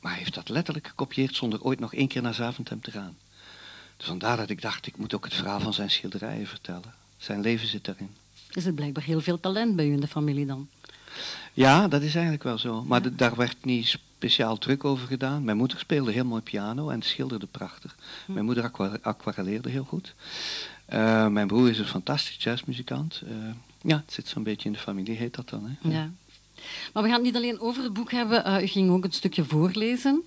[0.00, 3.16] Maar hij heeft dat letterlijk gekopieerd zonder ooit nog één keer naar Zaventem te gaan.
[3.96, 6.94] Dus vandaar dat ik dacht, ik moet ook het verhaal van zijn schilderijen vertellen.
[7.16, 8.10] Zijn leven zit daarin.
[8.50, 10.68] Is er blijkbaar heel veel talent bij u in de familie dan?
[11.52, 12.82] Ja, dat is eigenlijk wel zo.
[12.82, 13.10] Maar ja.
[13.16, 15.44] daar werd niet speciaal druk over gedaan.
[15.44, 17.96] Mijn moeder speelde heel mooi piano en schilderde prachtig.
[18.26, 18.32] Hm.
[18.32, 20.14] Mijn moeder aqua aquarelleerde heel goed.
[20.92, 23.22] Uh, mijn broer is een fantastisch jazzmuzikant.
[23.24, 23.30] Uh,
[23.82, 25.64] ja, het zit zo'n beetje in de familie, heet dat dan.
[25.64, 25.88] Hè?
[25.88, 26.10] Ja.
[26.92, 28.46] Maar we gaan het niet alleen over het boek hebben.
[28.46, 30.22] Uh, u ging ook een stukje voorlezen.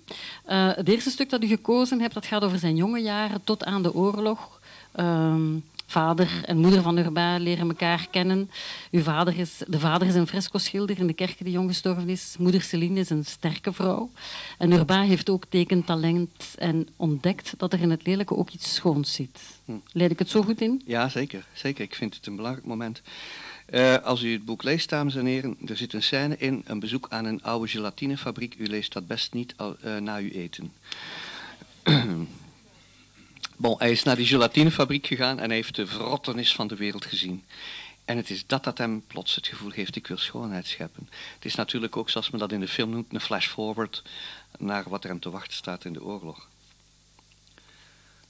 [0.49, 3.63] Uh, het eerste stuk dat u gekozen hebt, dat gaat over zijn jonge jaren tot
[3.63, 4.61] aan de oorlog.
[4.99, 8.51] Um, vader en moeder van Urbain leren elkaar kennen.
[8.91, 12.35] Uw vader is, de vader is een fresco-schilder in de kerk die jong gestorven is.
[12.39, 14.11] Moeder Celine is een sterke vrouw.
[14.57, 19.13] En Urbain heeft ook tekentalent en ontdekt dat er in het lelijke ook iets schoons
[19.13, 19.39] zit.
[19.65, 19.71] Hm.
[19.91, 20.81] Leid ik het zo goed in?
[20.85, 21.45] Ja, zeker.
[21.53, 21.83] zeker.
[21.83, 23.01] Ik vind het een belangrijk moment.
[23.69, 26.79] Uh, als u het boek leest, dames en heren, er zit een scène in, een
[26.79, 28.55] bezoek aan een oude gelatinefabriek.
[28.57, 30.71] U leest dat best niet al, uh, na uw eten.
[33.63, 37.05] bon, hij is naar die gelatinefabriek gegaan en hij heeft de verrottenis van de wereld
[37.05, 37.43] gezien.
[38.05, 41.09] En het is dat dat hem plots het gevoel geeft, ik wil schoonheid scheppen.
[41.33, 44.03] Het is natuurlijk ook, zoals men dat in de film noemt, een flash-forward
[44.57, 46.47] naar wat er hem te wachten staat in de oorlog.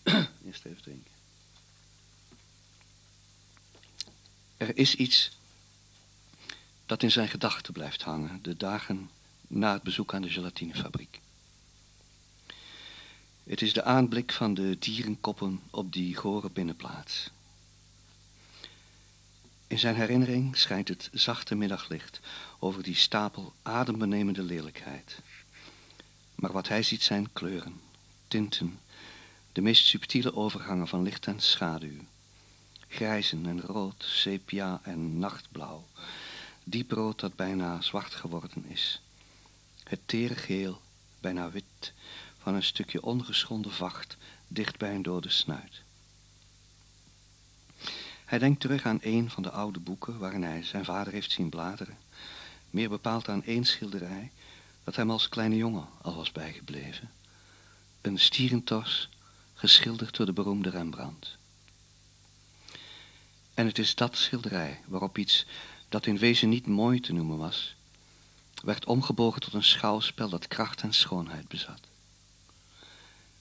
[0.46, 1.12] Eerst even drinken.
[4.58, 5.32] Er is iets
[6.86, 9.10] dat in zijn gedachten blijft hangen, de dagen
[9.48, 11.22] na het bezoek aan de gelatinefabriek.
[13.44, 17.30] Het is de aanblik van de dierenkoppen op die gore binnenplaats.
[19.68, 22.20] In zijn herinnering schijnt het zachte middaglicht
[22.60, 25.20] over die stapel adembenemende lelijkheid.
[26.36, 27.82] Maar wat hij ziet zijn kleuren,
[28.28, 28.80] tinten,
[29.52, 32.02] de meest subtiele overgangen van licht en schaduw.
[32.88, 35.88] Grijzen en rood, sepia en nachtblauw.
[36.64, 39.02] Dieprood dat bijna zwart geworden is.
[39.84, 40.82] Het tere geel,
[41.20, 41.94] bijna wit,
[42.44, 45.82] van een stukje ongeschonden vacht dicht bij een dode snuit.
[48.26, 51.50] Hij denkt terug aan een van de oude boeken waarin hij zijn vader heeft zien
[51.50, 51.98] bladeren.
[52.70, 54.32] Meer bepaald aan één schilderij
[54.84, 57.12] dat hem als kleine jongen al was bijgebleven.
[58.02, 59.10] Een stierentos
[59.54, 61.38] geschilderd door de beroemde Rembrandt.
[63.54, 65.46] En het is dat schilderij waarop iets
[65.90, 67.76] dat in wezen niet mooi te noemen was,
[68.64, 71.92] werd omgebogen tot een schouwspel dat kracht en schoonheid bezat.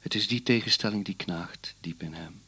[0.03, 2.43] Het is die tegenstelling die knaagt diep in hem.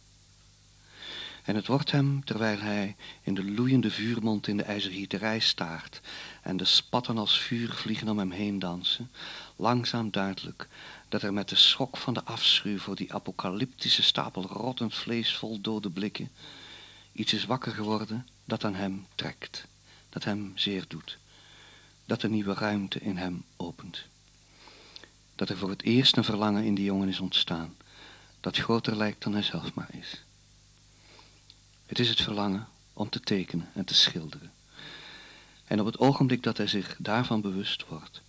[1.45, 6.01] En het wordt hem, terwijl hij in de loeiende vuurmond in de ijzergieterij staart
[6.43, 9.11] en de spatten als vuurvliegen om hem heen dansen,
[9.57, 10.69] langzaam duidelijk
[11.09, 15.61] dat er met de schok van de afschuw voor die apocalyptische stapel rottend vlees vol
[15.61, 16.31] dode blikken
[17.15, 19.67] iets is wakker geworden dat aan hem trekt,
[20.09, 21.19] dat hem zeer doet,
[22.05, 24.07] dat een nieuwe ruimte in hem opent.
[25.35, 27.77] Dat er voor het eerst een verlangen in die jongen is ontstaan,
[28.41, 30.25] dat groter lijkt dan hij zelf maar is.
[31.87, 34.53] Het is het verlangen om te tekenen en te schilderen.
[35.65, 38.23] En op het ogenblik dat hij zich daarvan bewust wordt,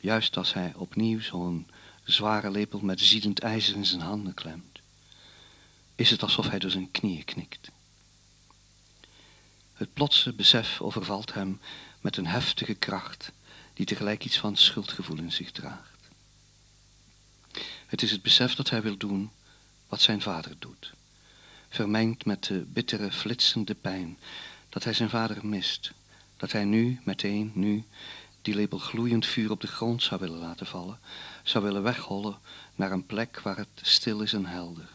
[0.00, 1.66] juist als hij opnieuw zo'n
[2.04, 4.78] zware lepel met ziedend ijzer in zijn handen klemt,
[5.94, 7.70] is het alsof hij door zijn knieën knikt.
[9.74, 11.60] Het plotse besef overvalt hem
[12.00, 13.32] met een heftige kracht
[13.74, 15.89] die tegelijk iets van schuldgevoel in zich draagt.
[17.90, 19.30] Het is het besef dat hij wil doen
[19.88, 20.92] wat zijn vader doet.
[21.68, 24.18] Vermengd met de bittere, flitsende pijn,
[24.68, 25.92] dat hij zijn vader mist,
[26.36, 27.84] dat hij nu, meteen, nu,
[28.42, 30.98] die lepel gloeiend vuur op de grond zou willen laten vallen,
[31.42, 32.38] zou willen weghollen
[32.74, 34.88] naar een plek waar het stil is en helder,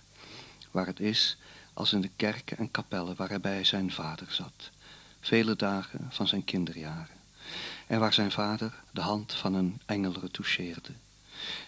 [0.71, 1.38] waar het is
[1.73, 4.69] als in de kerken en kapellen waar hij bij zijn vader zat,
[5.19, 7.17] vele dagen van zijn kinderjaren,
[7.88, 10.91] en waar zijn vader de hand van een engel retoucheerde,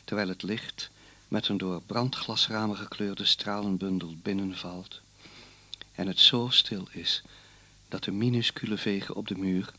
[0.04, 0.90] terwijl het licht
[1.28, 5.02] met een door brandglasramen gekleurde stralenbundel binnenvalt
[5.92, 7.24] en het zo stil is
[7.88, 9.74] dat de minuscule vegen op de muur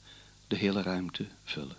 [0.47, 1.77] de hele ruimte vullen.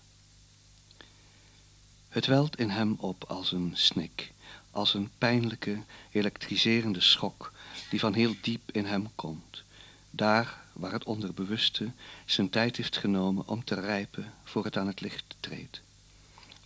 [2.09, 4.31] Het welt in hem op als een snik,
[4.71, 7.53] als een pijnlijke, elektriserende schok
[7.89, 9.63] die van heel diep in hem komt,
[10.09, 11.91] daar waar het onderbewuste
[12.25, 15.81] zijn tijd heeft genomen om te rijpen voor het aan het licht treedt.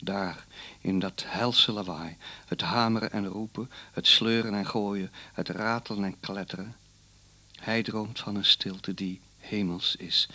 [0.04, 0.46] Daar,
[0.82, 6.20] in dat helse lawaai, het hameren en roepen, het sleuren en gooien, het ratelen en
[6.20, 6.76] kletteren.
[7.60, 10.28] Hij droomt van een stilte die hemels is,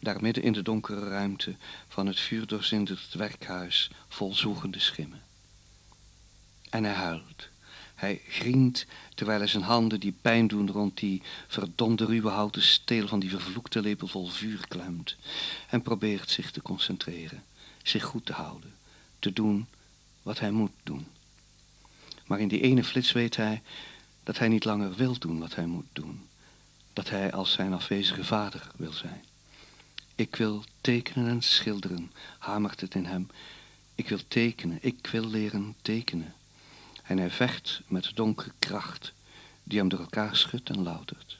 [0.00, 1.56] daar midden in de donkere ruimte
[1.88, 5.22] van het vuurdoorzinderd werkhuis vol zoegende schimmen.
[6.70, 7.48] En hij huilt.
[7.94, 13.08] Hij grient terwijl hij zijn handen die pijn doen rond die verdomde ruwe houten steel
[13.08, 15.16] van die vervloekte lepel vol vuur klemt
[15.68, 17.44] en probeert zich te concentreren,
[17.82, 18.75] zich goed te houden
[19.26, 19.66] te doen
[20.22, 21.06] wat hij moet doen.
[22.26, 23.62] Maar in die ene flits weet hij
[24.22, 26.28] dat hij niet langer wil doen wat hij moet doen.
[26.92, 29.24] Dat hij als zijn afwezige vader wil zijn.
[30.14, 33.28] Ik wil tekenen en schilderen, hamert het in hem.
[33.94, 36.34] Ik wil tekenen, ik wil leren tekenen.
[37.02, 39.12] En hij vecht met donkere kracht
[39.62, 41.38] die hem door elkaar schudt en loutert.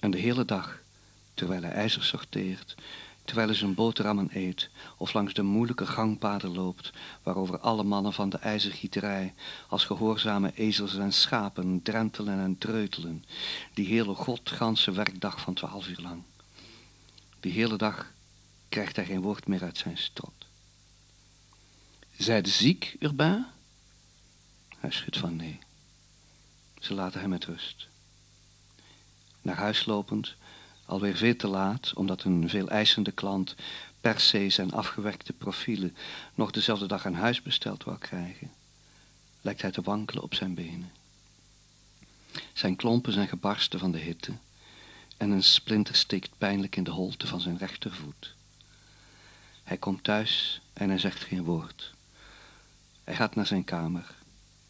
[0.00, 0.78] En de hele dag,
[1.34, 2.74] terwijl hij ijzer sorteert,
[3.30, 8.30] terwijl hij zijn boterhammen eet of langs de moeilijke gangpaden loopt, waarover alle mannen van
[8.30, 9.34] de ijzergieterij
[9.68, 13.24] als gehoorzame ezels en schapen drentelen en dreutelen,
[13.74, 16.22] die hele godganse werkdag van twaalf uur lang.
[17.40, 18.12] Die hele dag
[18.68, 20.46] krijgt hij geen woord meer uit zijn strot.
[22.16, 23.46] Zijde ziek, Urbain?
[24.78, 25.58] Hij schudt van nee.
[26.80, 27.88] Ze laten hem met rust.
[29.42, 30.34] Naar huis lopend
[30.90, 33.54] alweer veel te laat, omdat een veel eisende klant
[34.00, 35.96] per se zijn afgewerkte profielen
[36.34, 38.50] nog dezelfde dag aan huis besteld wou krijgen,
[39.40, 40.90] lijkt hij te wankelen op zijn benen.
[42.52, 44.32] Zijn klompen zijn gebarsten van de hitte
[45.16, 48.34] en een splinter steekt pijnlijk in de holte van zijn rechtervoet.
[49.62, 51.94] Hij komt thuis en hij zegt geen woord.
[53.04, 54.14] Hij gaat naar zijn kamer.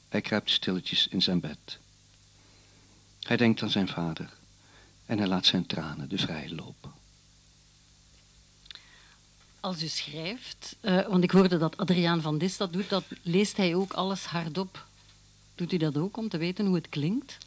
[0.09, 1.79] Hij kruipt stilletjes in zijn bed.
[3.21, 4.39] Hij denkt aan zijn vader
[5.11, 6.89] en hij laat zijn tranen de vrije loop.
[9.61, 13.57] Als u schrijft, uh, want ik hoorde dat Adriaan van Dis dat doet, dat leest
[13.57, 14.87] hij ook alles hardop.
[15.55, 17.39] Doet u dat ook om te weten hoe het klinkt?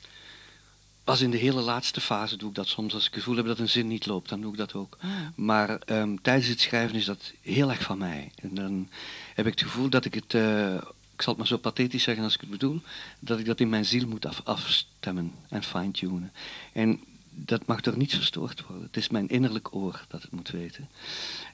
[1.03, 2.93] Pas in de hele laatste fase doe ik dat soms.
[2.93, 4.97] Als ik het gevoel heb dat een zin niet loopt, dan doe ik dat ook.
[5.35, 8.31] Maar um, tijdens het schrijven is dat heel erg van mij.
[8.35, 8.89] En dan
[9.33, 10.73] heb ik het gevoel dat ik het, uh,
[11.13, 12.81] ik zal het maar zo pathetisch zeggen als ik het bedoel,
[13.19, 16.31] dat ik dat in mijn ziel moet af, afstemmen en fine-tunen.
[16.73, 16.99] En
[17.35, 18.85] dat mag door niets verstoord worden.
[18.85, 20.89] Het is mijn innerlijk oor dat het moet weten.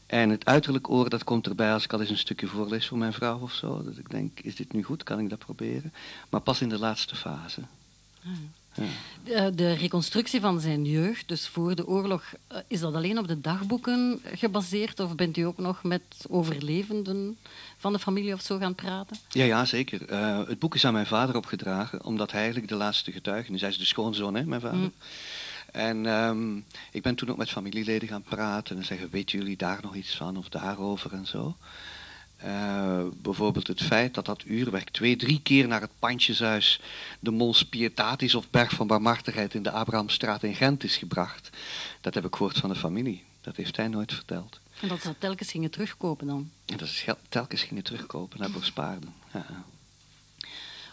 [0.05, 2.97] En het uiterlijk oor, dat komt erbij als ik al eens een stukje voorlees voor
[2.97, 3.83] mijn vrouw of zo.
[3.83, 5.03] Dat ik denk, is dit nu goed?
[5.03, 5.93] Kan ik dat proberen?
[6.29, 7.61] Maar pas in de laatste fase.
[8.25, 8.31] Ah.
[8.73, 8.83] Ja.
[9.23, 13.27] De, de, reconstructie van zijn jeugd, dus voor de oorlog, eh, is dat alleen op
[13.27, 14.99] de dagboeken gebaseerd?
[14.99, 17.37] Of bent u ook nog met overlevenden
[17.77, 19.17] van de familie of zo gaan praten?
[19.29, 20.11] Ja, ja zeker.
[20.11, 23.61] Uh, het boek is aan mijn vader opgedragen, omdat hij eigenlijk de laatste getuige is.
[23.61, 24.79] Hij is de schoonzoon, hè, mijn vader.
[24.79, 24.93] Mm.
[25.79, 29.79] En um, ik ben toen ook met familieleden gaan praten en zeggen, weten jullie daar
[29.81, 31.55] nog iets van of daarover en zo.
[32.45, 36.81] Uh, bijvoorbeeld het feit dat dat uurwerk twee, drie keer naar het Pandjeshuis,
[37.19, 41.49] de Mons Pietatis of Berg van Barmhartigheid in de Abrahamstraat in Gent is gebracht.
[42.01, 43.23] Dat heb ik gehoord van de familie.
[43.41, 44.59] Dat heeft hij nooit verteld.
[44.81, 46.51] En dat ze telkens gingen terugkopen dan?
[46.65, 49.13] En dat ze telkens gingen terugkopen naar Bospaarden.
[49.33, 49.45] Ja.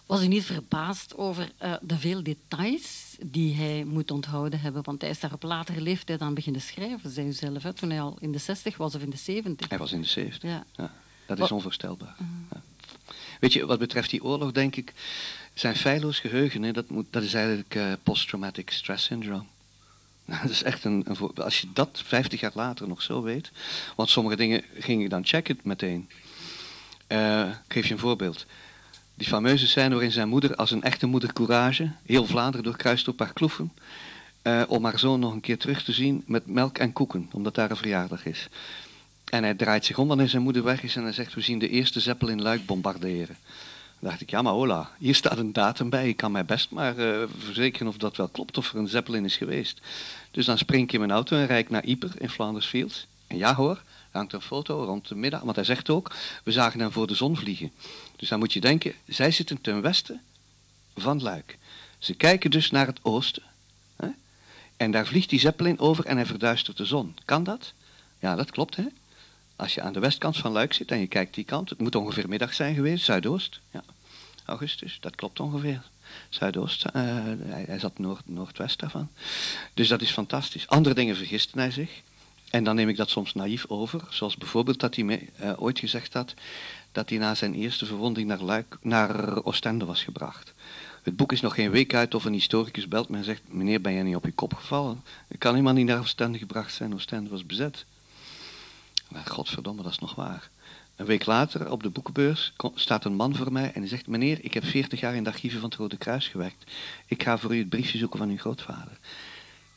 [0.07, 4.83] Was u niet verbaasd over uh, de veel details die hij moet onthouden hebben?
[4.83, 7.91] Want hij is daar op latere leeftijd aan beginnen schrijven, zei u zelf, hè, toen
[7.91, 9.69] hij al in de 60 was of in de 70.
[9.69, 10.65] Hij was in de 70, ja.
[10.77, 10.93] ja.
[11.27, 12.15] Dat is onvoorstelbaar.
[12.19, 12.31] Mhm.
[12.51, 12.61] Ja.
[13.41, 14.93] Weet je, wat betreft die oorlog denk ik,
[15.55, 19.45] zijn feilloos geheugen, hè, dat, moet, dat is eigenlijk uh, post-traumatic stress syndrome.
[20.43, 23.51] Dat is echt een, een, als je dat 50 jaar later nog zo weet,
[23.97, 26.09] want sommige dingen ging ik dan checken meteen.
[27.09, 28.47] Uh, ik geef je een voorbeeld.
[29.17, 33.15] Die fameuze scène waarin zijn moeder als een echte moeder courage heel Vlaanderen doorkruist door
[33.15, 33.73] paar kloeven.
[34.43, 37.55] Uh, om haar zoon nog een keer terug te zien met melk en koeken, omdat
[37.55, 38.49] daar een verjaardag is.
[39.25, 41.59] En hij draait zich om wanneer zijn moeder weg is en hij zegt, we zien
[41.59, 43.37] de eerste zeppel in Luik bombarderen.
[44.01, 46.71] Dan dacht ik, ja maar hola, hier staat een datum bij, ik kan mij best
[46.71, 49.81] maar uh, verzekeren of dat wel klopt, of er een zeppelin is geweest.
[50.31, 53.07] Dus dan spring ik in mijn auto en rijd naar Yper in Flanders Fields.
[53.27, 53.83] En ja hoor,
[54.17, 57.15] hangt een foto rond de middag, want hij zegt ook, we zagen hem voor de
[57.15, 57.73] zon vliegen.
[58.17, 60.23] Dus dan moet je denken, zij zitten ten westen
[60.95, 61.59] van Luik.
[61.99, 63.43] Ze kijken dus naar het oosten.
[63.97, 64.09] Hè?
[64.77, 67.17] En daar vliegt die zeppelin over en hij verduistert de zon.
[67.25, 67.73] Kan dat?
[68.19, 68.85] Ja, dat klopt hè.
[69.57, 71.95] Als je aan de westkant van Luik zit en je kijkt die kant, het moet
[71.95, 73.61] ongeveer middag zijn geweest, zuidoost.
[73.71, 73.85] Ja,
[74.45, 75.83] augustus, dat klopt ongeveer.
[76.29, 76.93] Zuidoost, uh,
[77.47, 79.09] hij, zat noord, noordwest daarvan.
[79.75, 80.69] Dus dat is fantastisch.
[80.69, 82.03] Andere dingen vergiste hij zich.
[82.51, 85.79] En dan neem ik dat soms naïef over, zoals bijvoorbeeld dat hij me, uh, ooit
[85.79, 86.35] gezegd had
[86.93, 90.55] dat hij na zijn eerste verwonding naar, Luik, naar Oostende was gebracht.
[91.03, 93.81] Het boek is nog geen week uit of een historicus belt me en zegt, meneer
[93.81, 95.03] ben jij niet op je kop gevallen?
[95.29, 97.85] Ik kan helemaal niet naar Oostende gebracht zijn, Oostende was bezet.
[99.09, 100.51] Maar godverdomme, dat is nog waar.
[100.97, 104.39] Een week later op de boekenbeurs staat een man voor mij en hij zegt: Meneer,
[104.45, 106.73] ik heb 40 jaar in de archieven van het Rode Kruis gewerkt.
[107.07, 108.99] Ik ga voor u het briefje zoeken van uw grootvader.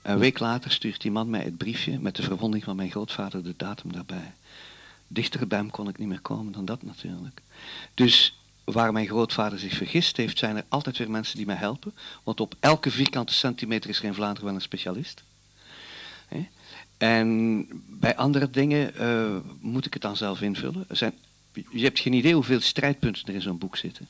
[0.10, 3.43] Een week later stuurt die man mij het briefje met de verwonding van mijn grootvader,
[3.43, 4.34] de datum daarbij.
[5.08, 7.41] Dichter bij hem kon ik niet meer komen dan dat natuurlijk.
[7.93, 11.93] Dus waar mijn grootvader zich vergist heeft, zijn er altijd weer mensen die mij helpen.
[12.24, 15.24] Want op elke vierkante centimeter is er in Vlaanderen wel een specialist.
[16.98, 20.86] En bij andere dingen uh, moet ik het dan zelf invullen.
[20.89, 21.13] Zijn,
[21.54, 24.08] je hebt geen idee hoeveel strijdpunten er in zo'n boek zitten.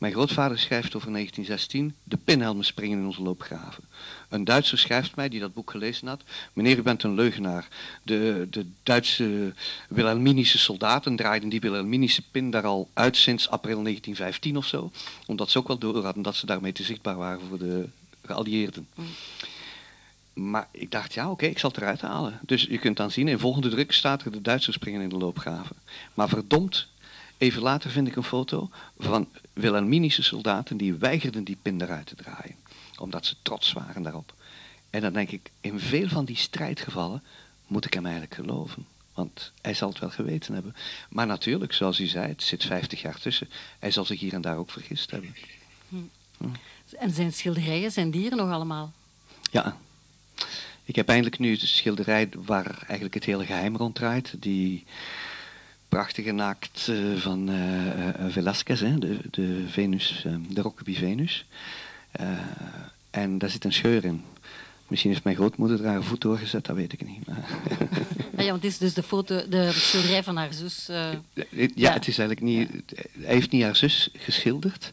[0.00, 3.84] Mijn grootvader schrijft over 1916, de pinhelmen springen in onze loopgraven.
[4.28, 7.68] Een Duitser schrijft mij, die dat boek gelezen had, meneer u bent een leugenaar.
[8.02, 9.54] De, de Duitse
[9.88, 14.90] Wilhelminische soldaten draaiden die Wilhelminische pin daar al uit sinds april 1915 of zo.
[15.26, 17.88] Omdat ze ook wel door hadden dat ze daarmee te zichtbaar waren voor de
[18.24, 18.88] geallieerden.
[18.94, 19.06] Mm.
[20.32, 22.40] Maar ik dacht, ja oké, ik zal het eruit halen.
[22.42, 25.16] Dus je kunt dan zien, in volgende druk staat er de Duitsers springen in de
[25.16, 25.76] loopgraven.
[26.14, 26.88] Maar verdomd,
[27.40, 32.14] even later vind ik een foto van Wilhelminische soldaten die weigerden die pin eruit te
[32.14, 32.56] draaien.
[32.98, 34.34] Omdat ze trots waren daarop.
[34.90, 37.22] En dan denk ik, in veel van die strijdgevallen
[37.66, 38.86] moet ik hem eigenlijk geloven.
[39.14, 40.74] Want hij zal het wel geweten hebben.
[41.08, 43.48] Maar natuurlijk, zoals u zei, het zit 50 jaar tussen.
[43.78, 45.34] Hij zal zich hier en daar ook vergist hebben.
[45.88, 45.96] Hm.
[46.36, 46.48] Hm.
[46.98, 48.92] En zijn schilderijen, zijn dieren nog allemaal?
[49.50, 49.76] Ja,
[50.84, 54.34] ik heb eindelijk nu de schilderij waar eigenlijk het hele geheim rond draait.
[54.38, 54.84] Die
[55.90, 61.46] prachtige naakt uh, van uh, Velasquez, hè, de, de, Venus, de Rokeby Venus.
[63.10, 64.24] en daar zit een scheur in.
[64.88, 67.26] Misschien heeft mijn grootmoeder daar haar voet doorgezet, dat weet ik niet.
[67.26, 67.44] Maar...
[68.36, 70.88] Ah ja, want het is dus de, foto, de schilderij van haar zus.
[70.90, 71.12] Uh...
[71.32, 72.70] Ja, ja, het is eigenlijk niet...
[73.20, 74.92] Hij heeft niet haar zus geschilderd.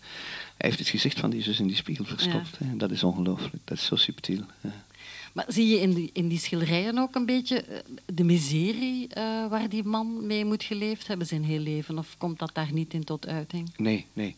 [0.58, 2.58] Hij heeft het gezicht van die zus in die spiegel verstopt.
[2.60, 2.66] Ja.
[2.78, 3.64] Dat is ongelooflijk.
[3.64, 4.44] Dat is zo subtiel.
[4.62, 4.86] Ja.
[5.34, 9.48] Maar zie je in die, in die schilderijen ook een beetje eh, de miserie uh,
[9.48, 11.98] waar die man mee moet geleefd hebben zijn heel leven?
[11.98, 13.70] Of komt dat daar niet in tot uiting?
[13.78, 14.36] Nee, nee.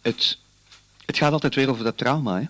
[0.00, 0.38] Het,
[1.06, 2.40] het gaat altijd weer over dat trauma.
[2.40, 2.46] Hè?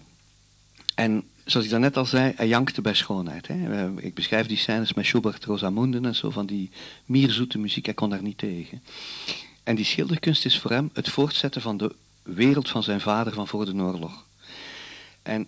[0.95, 3.47] En zoals ik daarnet al zei, hij jankte bij schoonheid.
[3.47, 3.85] Hè?
[3.85, 6.71] Eh, ik beschrijf die scènes met Schubert, Rosamunde en zo, van die
[7.05, 8.83] mierzoete muziek, hij kon daar niet tegen.
[9.63, 13.49] En die schilderkunst is voor hem het voortzetten van de wereld van zijn vader van
[13.49, 14.25] voor de oorlog.
[15.23, 15.47] En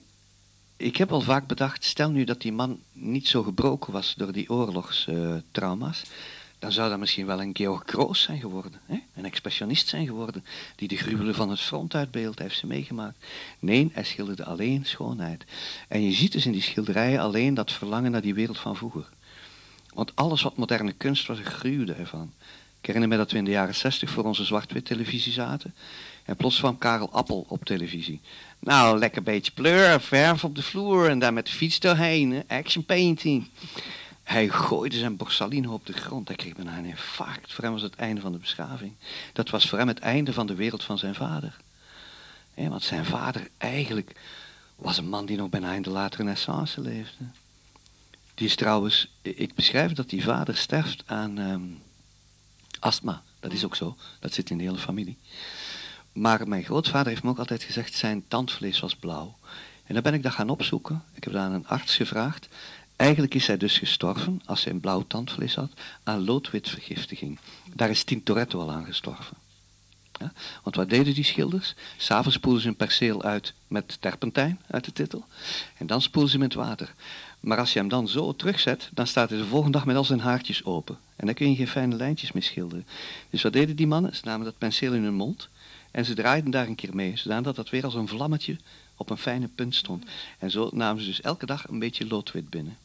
[0.82, 4.32] ik heb al vaak bedacht, stel nu dat die man niet zo gebroken was door
[4.32, 6.02] die oorlogstrauma's,
[6.58, 8.80] dan zou dat misschien wel een Georg Kroos zijn geworden.
[8.86, 8.98] Hè?
[9.14, 10.44] Een expressionist zijn geworden,
[10.76, 13.24] die de gruwelen van het front uitbeeldt, heeft ze meegemaakt.
[13.58, 15.44] Nee, hij schilderde alleen schoonheid.
[15.88, 19.08] En je ziet dus in die schilderijen alleen dat verlangen naar die wereld van vroeger.
[19.94, 22.32] Want alles wat moderne kunst was, gruwde ervan.
[22.80, 25.74] Ik herinner me dat we in de jaren zestig voor onze zwart-wit televisie zaten.
[26.24, 28.20] En plots kwam Karel Appel op televisie.
[28.58, 32.44] Nou, lekker beetje pleur, verf op de vloer en daar met de fiets doorheen.
[32.48, 33.48] Action painting.
[34.22, 36.28] Hij gooide zijn borsalino op de grond.
[36.28, 37.52] Hij kreeg bijna een infarct.
[37.52, 38.92] Voor hem was het einde van de beschaving.
[39.32, 41.56] Dat was voor hem het einde van de wereld van zijn vader.
[42.54, 44.12] want zijn vader eigenlijk
[44.76, 47.24] was een man die nog bijna in de late renaissance leefde.
[48.34, 51.62] Die is trouwens, ik beschrijf dat die vader sterft aan ehm,
[52.78, 53.22] astma.
[53.40, 53.96] Dat is ook zo.
[54.20, 55.16] Dat zit in de hele familie.
[56.12, 59.36] Maar mijn grootvader heeft me ook altijd gezegd, zijn tandvlees was blauw.
[59.84, 61.04] En dan ben ik dat gaan opzoeken.
[61.14, 62.48] Ik heb daar aan een arts gevraagd.
[62.96, 65.72] Eigenlijk is hij dus gestorven, als hij een blauw tandvlees had,
[66.02, 67.38] aan loodwitvergiftiging.
[67.74, 69.36] Daar is Tintoretto al aan gestorven.
[70.20, 70.32] Ja?
[70.62, 71.74] Want wat deden die schilders?
[71.96, 75.24] S'avonds spoelden ze een perceel uit met terpentijn uit de titel.
[75.78, 76.94] En dan spoelden ze met water.
[77.40, 80.04] Maar als je hem dan zo terugzet, dan staat hij de volgende dag met al
[80.04, 80.98] zijn haartjes open.
[81.16, 82.86] En dan kun je geen fijne lijntjes meer schilderen.
[83.30, 84.16] Dus wat deden die mannen?
[84.16, 85.48] Ze namen dat penseel in hun mond
[85.92, 88.56] en ze draaiden daar een keer mee, zodat dat weer als een vlammetje
[88.96, 90.04] op een fijne punt stond.
[90.38, 92.76] En zo namen ze dus elke dag een beetje loodwit binnen.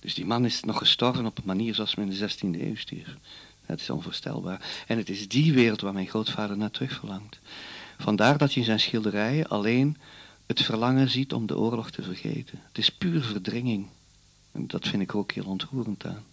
[0.00, 2.76] Dus die man is nog gestorven op een manier zoals men in de 16e eeuw
[2.76, 3.16] stierf.
[3.66, 4.84] Dat is onvoorstelbaar.
[4.86, 7.38] En het is die wereld waar mijn grootvader naar terug verlangt.
[7.98, 9.96] Vandaar dat je in zijn schilderijen alleen
[10.46, 12.60] het verlangen ziet om de oorlog te vergeten.
[12.68, 13.86] Het is puur verdringing.
[14.52, 16.24] En dat vind ik ook heel ontroerend aan.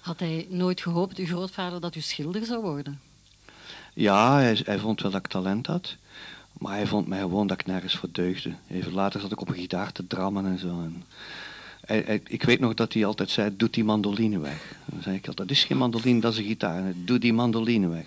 [0.00, 3.00] Had hij nooit gehoopt, uw grootvader, dat u schilder zou worden?
[3.94, 5.96] Ja, hij, vond wel dat ik talent had.
[6.58, 8.54] Maar hij vond mij gewoon dat ik nergens voor deugde.
[8.68, 10.88] Even later zat ik op een gitaar te drammen en zo.
[11.80, 14.76] En ik weet nog dat hij altijd zei, doe die mandoline weg.
[14.84, 16.92] Dan zei ik altijd, dat is geen mandoline, dat is een gitaar.
[17.04, 18.06] Doe die mandoline weg.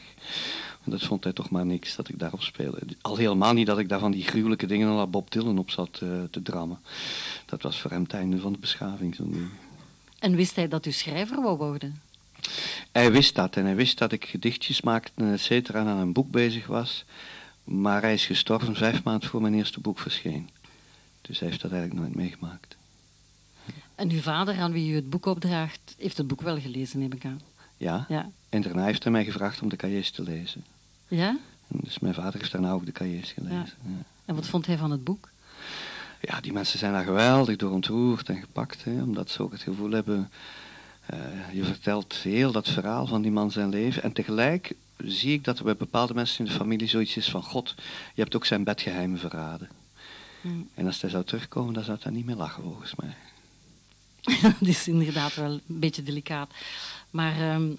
[0.86, 2.80] Dat vond hij toch maar niks, dat ik daarop speelde.
[3.02, 6.00] Al helemaal niet dat ik daar van die gruwelijke dingen als Bob Dylan op zat
[6.04, 6.80] uh, te drammen.
[7.46, 9.17] Dat was voor hem het einde van de beschaving.
[10.19, 12.02] En wist hij dat u schrijver wou worden?
[12.91, 15.97] Hij wist dat en hij wist dat ik gedichtjes maakte en et cetera en aan
[15.97, 17.06] een boek bezig was.
[17.63, 20.49] Maar hij is gestorven vijf maanden voor mijn eerste boek verscheen.
[21.21, 22.75] Dus hij heeft dat eigenlijk nooit meegemaakt.
[23.95, 27.13] En uw vader, aan wie u het boek opdraagt, heeft het boek wel gelezen, neem
[27.13, 27.41] ik aan.
[27.77, 28.29] Ja, ja.
[28.49, 30.65] en daarna heeft hij mij gevraagd om de cahiers te lezen.
[31.08, 31.38] Ja?
[31.67, 33.77] En dus mijn vader heeft daarna ook de cahiers gelezen.
[33.82, 34.03] Ja.
[34.25, 35.29] En wat vond hij van het boek?
[36.21, 39.62] Ja, die mensen zijn daar geweldig door ontroerd en gepakt, hè, omdat ze ook het
[39.62, 40.32] gevoel hebben
[41.51, 44.03] je vertelt heel dat verhaal van die man zijn leven.
[44.03, 47.43] En tegelijk zie ik dat er bij bepaalde mensen in de familie zoiets is van
[47.43, 47.73] God,
[48.13, 49.69] je hebt ook zijn bedgeheimen verraden.
[50.41, 50.69] Hmm.
[50.73, 53.15] En als hij zou terugkomen, dan zou hij niet meer lachen volgens mij.
[54.59, 56.51] dat is inderdaad wel een beetje delicaat.
[57.09, 57.77] Maar um,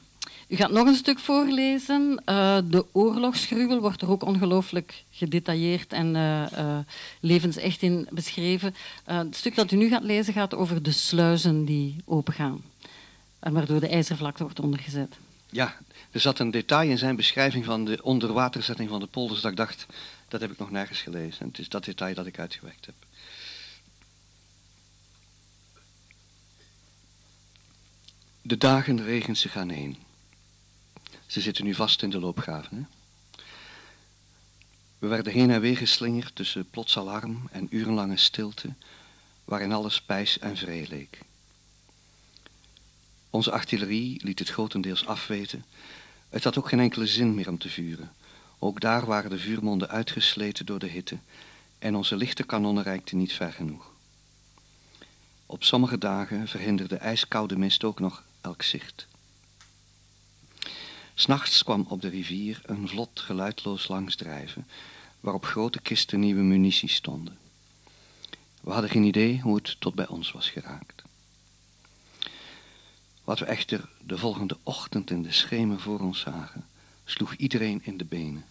[0.48, 2.22] u gaat nog een stuk voorlezen.
[2.26, 6.78] Uh, de oorlogsgruwel wordt er ook ongelooflijk gedetailleerd en uh, uh,
[7.20, 8.74] levensecht in beschreven.
[9.04, 12.62] het stuk dat u nu gaat lezen gaat over de sluizen die opengaan
[13.44, 15.16] en waardoor de ijzervlakte wordt ondergezet.
[15.50, 15.76] Ja,
[16.10, 19.56] er zat een detail in zijn beschrijving van de onderwaterzetting van de polders dat ik
[19.56, 19.86] dacht,
[20.28, 21.40] dat heb ik nog nergens gelezen.
[21.40, 22.94] En het is dat detail dat ik uitgewerkt heb.
[28.42, 29.96] De dagen regen zich aan heen.
[31.26, 32.76] Ze zitten nu vast in de loopgraven.
[32.76, 32.82] Hè?
[34.98, 38.74] We werden heen en weer geslingerd tussen plots alarm en urenlange stilte,
[39.44, 41.20] waarin alles spijs en vrij leek.
[43.34, 45.64] Onze artillerie liet het grotendeels afweten.
[46.28, 48.12] Het had ook geen enkele zin meer om te vuren.
[48.58, 51.18] Ook daar waren de vuurmonden uitgesleten door de hitte
[51.78, 53.90] en onze lichte kanonnen reikten niet ver genoeg.
[55.46, 59.06] Op sommige dagen verhinderde ijskoude mist ook nog elk zicht.
[61.14, 64.66] S'nachts kwam op de rivier een vlot geluidloos langsdrijven,
[65.20, 67.38] waarop grote kisten nieuwe munitie stonden.
[68.60, 70.93] We hadden geen idee hoe het tot bij ons was geraakt.
[73.24, 76.66] Wat we echter de volgende ochtend in de schemer voor ons zagen,
[77.04, 78.44] sloeg iedereen in de benen.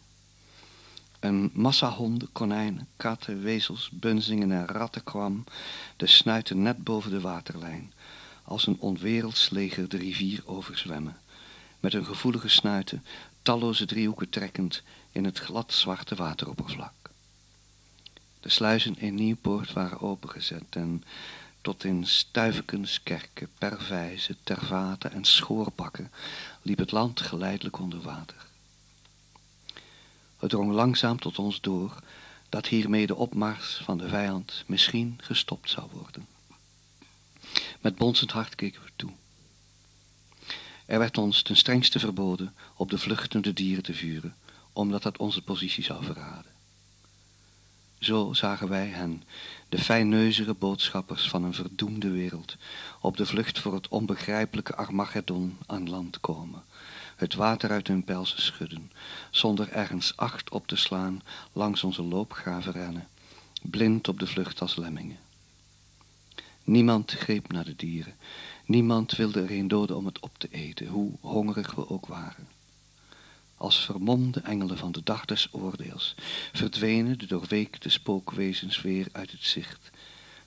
[1.19, 5.43] Een massa honden, konijnen, katten, wezels, bunzingen en ratten kwam,
[5.97, 7.93] de snuiten net boven de waterlijn,
[8.43, 11.17] als een onwerelds leger de rivier overzwemmen,
[11.79, 13.05] met hun gevoelige snuiten
[13.41, 16.93] talloze driehoeken trekkend in het glad zwarte wateroppervlak.
[18.39, 21.03] De sluizen in Nieuwpoort waren opengezet en
[21.63, 26.11] tot in Stuivekens, Kerken, Pervijzen, Tervaten en Schoorbakken
[26.61, 28.45] liep het land geleidelijk onder water.
[30.37, 31.99] Het drong langzaam tot ons door
[32.49, 36.27] dat hiermee de opmars van de vijand misschien gestopt zou worden.
[37.81, 39.11] Met bonzend hart keken we toe.
[40.85, 44.35] Er werd ons ten strengste verboden op de vluchtende dieren te vuren,
[44.73, 46.51] omdat dat onze positie zou verraden.
[48.03, 49.23] Zo zagen wij hen,
[49.73, 52.57] de fijneuzere boodschappers van een verdoemde wereld,
[53.01, 56.63] op de vlucht voor het onbegrijpelijke Armageddon aan land komen,
[57.15, 58.91] het water uit hun pelsen schudden,
[59.31, 61.21] zonder ergens acht op te slaan
[61.53, 63.07] langs onze loopgraven rennen,
[63.61, 65.19] blind op de vlucht als lemmingen.
[66.63, 68.15] Niemand greep naar de dieren,
[68.65, 72.47] niemand wilde er een doden om het op te eten, hoe hongerig we ook waren.
[73.63, 76.15] Als vermomde engelen van de dag des oordeels
[76.53, 79.89] verdwenen de doorweekte spookwezens weer uit het zicht,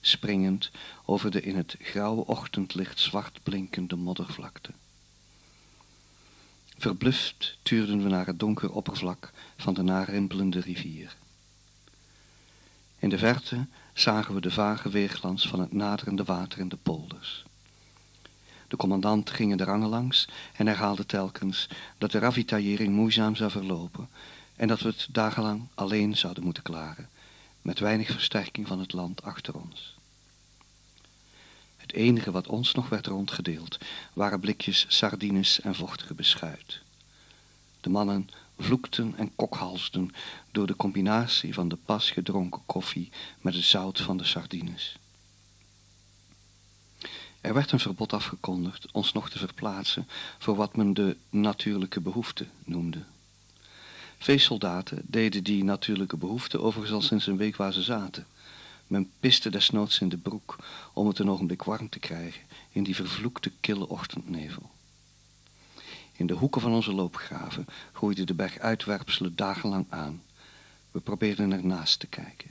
[0.01, 0.71] springend
[1.05, 4.71] over de in het grauwe ochtendlicht zwart blinkende moddervlakte.
[6.79, 11.17] Verbluft tuurden we naar het donker oppervlak van de narimpelende rivier.
[12.99, 17.46] In de verte zagen we de vage weerglans van het naderende water in de polders.
[18.69, 24.09] De commandant ging de rangen langs en herhaalde telkens dat de ravitaillering moeizaam zou verlopen
[24.57, 27.09] en dat we het dagenlang alleen zouden moeten klaren,
[27.62, 29.95] met weinig versterking van het land achter ons.
[31.77, 33.79] Het enige wat ons nog werd rondgedeeld
[34.12, 36.81] waren blikjes sardines en vochtige beschuit.
[37.81, 40.14] De mannen vloekten en kokhalsden
[40.51, 43.11] door de combinatie van de pas gedronken koffie
[43.41, 44.97] met het zout van de sardines.
[47.47, 52.47] Er werd een verbod afgekondigd ons nog te verplaatsen voor wat men de natuurlijke behoefte
[52.65, 53.05] noemde.
[54.19, 58.27] Veel soldaten deden die natuurlijke behoefte overigens al sinds een week waar ze zaten.
[58.87, 60.57] Men piste desnoods in de broek
[60.93, 64.71] om het een ogenblik warm te krijgen in die vervloekte kille ochtendnevel.
[66.13, 70.23] In de hoeken van onze loopgraven groeide de berg uitwerpselen dagenlang aan.
[70.91, 72.51] We probeerden ernaast te kijken.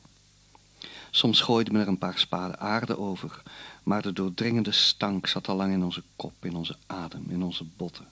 [1.11, 3.41] Soms gooide men er een paar spaden aarde over,
[3.83, 7.63] maar de doordringende stank zat al lang in onze kop, in onze adem, in onze
[7.63, 8.07] botten.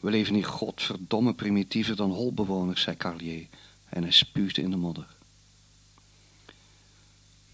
[0.00, 3.46] We leven hier godverdomme primitiever dan holbewoners, zei Carlier,
[3.88, 5.06] en hij spuugde in de modder.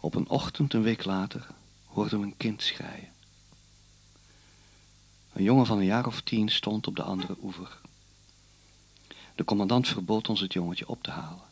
[0.01, 1.47] Op een ochtend, een week later,
[1.87, 3.13] hoorden we een kind schreien.
[5.33, 7.81] Een jongen van een jaar of tien stond op de andere oever.
[9.35, 11.52] De commandant verbood ons het jongetje op te halen.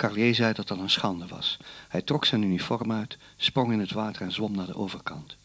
[0.00, 1.56] Carlier zei dat dat een schande was.
[1.88, 5.36] Hij trok zijn uniform uit, sprong in het water en zwom naar de overkant.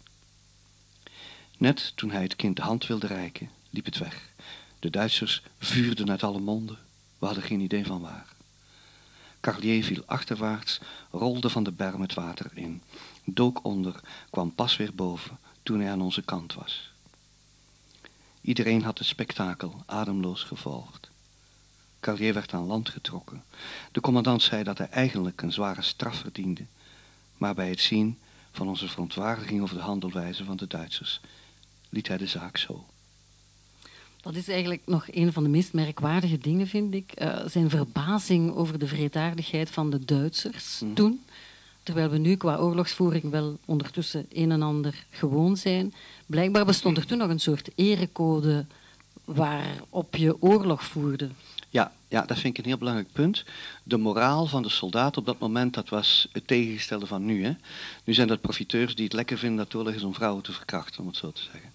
[1.58, 4.30] Net toen hij het kind de hand wilde reiken, liep het weg.
[4.80, 6.78] De Duitsers vuurden uit alle monden.
[7.20, 8.28] We hadden geen idee van waar.
[9.40, 10.80] Carlier viel achterwaarts,
[11.12, 12.82] rolde van de berm het water in,
[13.26, 14.00] dook onder,
[14.30, 16.92] kwam pas weer boven toen hij aan onze kant was.
[18.42, 21.14] Iedereen had het spektakel ademloos gevolgd.
[22.06, 23.44] Carrier werd aan land getrokken.
[23.92, 26.66] De commandant zei dat hij eigenlijk een zware straf verdiende,
[27.38, 28.18] maar bij het zien
[28.52, 31.22] van onze verontwaardiging over de handelwijze van de Duitsers
[31.90, 32.86] liet hij de zaak zo.
[34.22, 37.22] Dat is eigenlijk nog een van de meest merkwaardige dingen, vind ik.
[37.22, 40.94] Uh, zijn verbazing over de wreedaardigheid van de Duitsers mm.
[40.94, 41.26] toen.
[41.84, 45.94] Terwijl we nu qua oorlogsvoering wel ondertussen een en ander gewoon zijn.
[46.26, 48.66] Blijkbaar bestond er toen nog een soort erecode
[49.24, 51.30] waarop je oorlog voerde.
[51.76, 53.44] Ja, ja, dat vind ik een heel belangrijk punt.
[53.84, 57.44] De moraal van de soldaat op dat moment, dat was het tegengestelde van nu.
[57.44, 57.54] Hè.
[58.04, 61.02] Nu zijn dat profiteurs die het lekker vinden dat oorlog is om vrouwen te verkrachten,
[61.02, 61.74] om het zo te zeggen.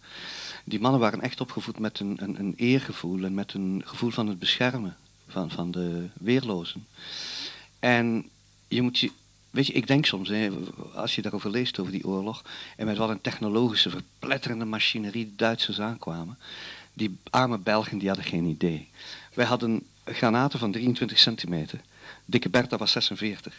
[0.65, 4.27] Die mannen waren echt opgevoed met een, een, een eergevoel en met een gevoel van
[4.27, 4.97] het beschermen
[5.29, 6.87] van, van de weerlozen.
[7.79, 8.29] En
[8.69, 9.11] je moet je,
[9.51, 10.51] weet je, ik denk soms, hè,
[10.95, 12.43] als je daarover leest over die oorlog,
[12.77, 16.39] en met wat een technologische, verpletterende machinerie de Duitsers aankwamen,
[17.01, 18.89] die arme Belgen die hadden geen idee.
[19.35, 21.81] Wij hadden granaten van 23 centimeter.
[22.25, 23.55] Dikke Bertha was 46.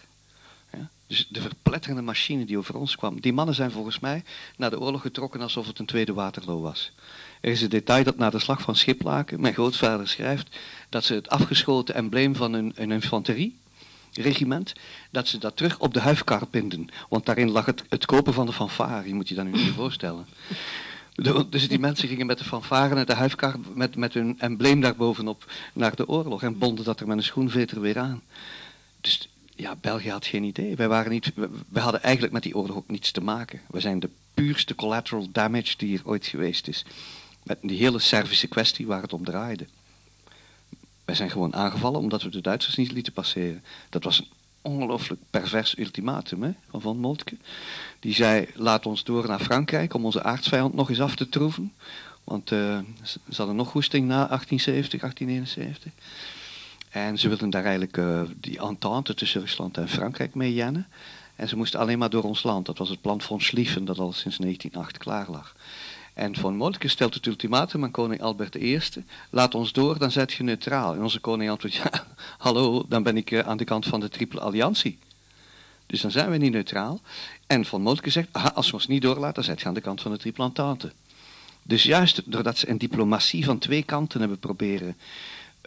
[0.73, 0.89] Ja?
[1.07, 3.21] Dus de verpletterende machine die over ons kwam.
[3.21, 4.23] Die mannen zijn volgens mij
[4.57, 6.91] naar de oorlog getrokken alsof het een tweede Waterloo was.
[7.41, 10.57] Er is een detail dat na de slag van Schiplaken, mijn grootvader schrijft,
[10.89, 13.57] dat ze het afgeschoten embleem van hun, hun infanterie,
[14.13, 14.73] regiment,
[15.11, 16.87] dat ze dat terug op de huifkar binden.
[17.09, 19.73] Want daarin lag het, het kopen van de fanfare, je moet je dat nu niet
[19.73, 20.25] voorstellen.
[21.49, 25.51] Dus die mensen gingen met de fanfare en de huifkar met, met hun embleem daarbovenop
[25.73, 28.21] naar de oorlog en bonden dat er met een schoenveter weer aan.
[29.01, 30.75] Dus ja, België had geen idee.
[30.75, 31.31] Wij, waren niet,
[31.69, 33.61] wij hadden eigenlijk met die oorlog ook niets te maken.
[33.67, 36.85] We zijn de puurste collateral damage die er ooit geweest is.
[37.43, 39.65] Met die hele Servische kwestie waar het om draaide.
[41.05, 43.63] Wij zijn gewoon aangevallen omdat we de Duitsers niet lieten passeren.
[43.89, 44.27] Dat was een
[44.61, 47.37] ongelooflijk pervers ultimatum hè, van Van Moltke.
[47.99, 51.73] Die zei, laat ons door naar Frankrijk om onze aardsvijand nog eens af te troeven.
[52.23, 55.91] Want uh, ze hadden nog goesting na 1870, 1871.
[56.89, 60.87] En ze wilden daar eigenlijk uh, die entente tussen Rusland en Frankrijk mee jennen.
[61.35, 62.65] En ze moesten alleen maar door ons land.
[62.65, 65.55] Dat was het plan van Schlieffen dat al sinds 1908 klaar lag.
[66.21, 68.79] En Von Moltke stelt het ultimatum aan koning Albert I.
[69.29, 70.93] Laat ons door, dan zet je neutraal.
[70.93, 71.91] En onze koning antwoordt, ja,
[72.37, 74.99] hallo, dan ben ik uh, aan de kant van de triple alliantie.
[75.85, 77.01] Dus dan zijn we niet neutraal.
[77.47, 80.01] En Von Moltke zegt, als we ons niet doorlaten, dan zet je aan de kant
[80.01, 80.91] van de triple entente.
[81.63, 84.97] Dus juist doordat ze een diplomatie van twee kanten hebben proberen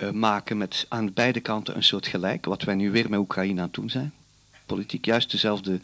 [0.02, 3.60] uh, maken met aan beide kanten een soort gelijk, wat wij nu weer met Oekraïne
[3.60, 4.12] aan het doen zijn.
[4.66, 5.80] Politiek juist dezelfde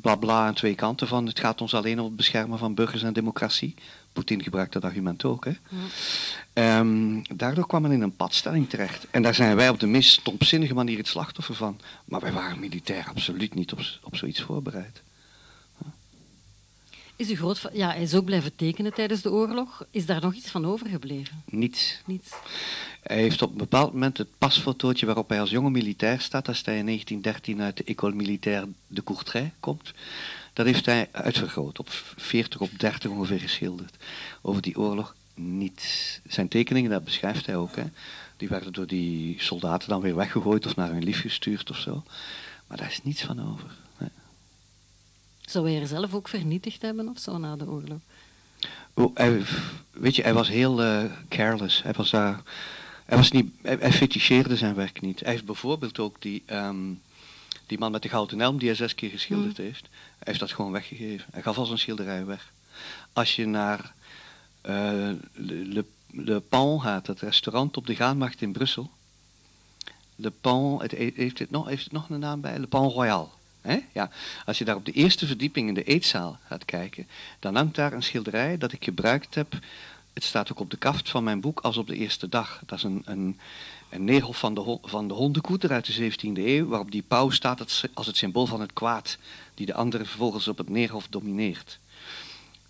[0.00, 3.12] blabla aan twee kanten van het gaat ons alleen om het beschermen van burgers en
[3.12, 3.74] democratie.
[4.18, 5.44] Poetin gebruikt dat argument ook.
[5.44, 5.52] Hè.
[6.54, 6.78] Ja.
[6.78, 9.06] Um, daardoor kwam men in een padstelling terecht.
[9.10, 11.80] En daar zijn wij op de meest stomzinnige manier het slachtoffer van.
[12.04, 15.02] Maar wij waren militair absoluut niet op, op zoiets voorbereid.
[17.16, 19.84] Is uw grootvader, ja, hij is ook blijven tekenen tijdens de oorlog.
[19.90, 21.42] Is daar nog iets van overgebleven?
[21.46, 22.02] Niets.
[22.06, 22.30] Niets.
[23.02, 26.64] Hij heeft op een bepaald moment het pasfotootje waarop hij als jonge militair staat, als
[26.64, 29.92] hij in 1913 uit de École Militaire de Courtrai komt,
[30.58, 33.96] dat heeft hij uitvergroot, op 40 op 30 ongeveer geschilderd.
[34.42, 36.20] Over die oorlog niets.
[36.28, 37.84] Zijn tekeningen, dat beschrijft hij ook, hè,
[38.36, 42.02] die werden door die soldaten dan weer weggegooid of naar hun lief gestuurd of zo.
[42.66, 43.70] Maar daar is niets van over.
[43.98, 44.08] Nee.
[45.40, 47.98] Zou hij er zelf ook vernietigd hebben of zo na de oorlog?
[48.94, 49.42] Oh, hij,
[49.90, 51.82] weet je, hij was heel uh, careless.
[51.82, 52.42] Hij was daar.
[53.04, 55.20] Hij, was niet, hij, hij feticheerde zijn werk niet.
[55.20, 57.00] Hij heeft bijvoorbeeld ook die, um,
[57.68, 59.64] die man met de gouden helm die hij zes keer geschilderd mm.
[59.64, 59.88] heeft.
[59.90, 61.26] Hij heeft dat gewoon weggegeven.
[61.32, 62.52] Hij gaf al zijn schilderij weg.
[63.12, 63.92] Als je naar
[64.62, 68.90] uh, Le, Le Pan gaat, het restaurant op de Gaanmacht in Brussel.
[70.16, 72.58] Le Pan, het, heeft, het nog, heeft het nog een naam bij?
[72.58, 73.32] Le Pan Royal.
[73.60, 73.78] He?
[73.92, 74.10] Ja.
[74.44, 77.06] Als je daar op de eerste verdieping in de eetzaal gaat kijken,
[77.38, 79.58] dan hangt daar een schilderij dat ik gebruikt heb.
[80.12, 82.62] Het staat ook op de kaft van mijn boek als op de eerste dag.
[82.66, 83.38] Dat is een, een,
[83.88, 87.88] een neerhof van de, van de hondenkoeter uit de 17e eeuw, waarop die pauw staat
[87.94, 89.18] als het symbool van het kwaad,
[89.54, 91.78] die de anderen vervolgens op het neerhof domineert.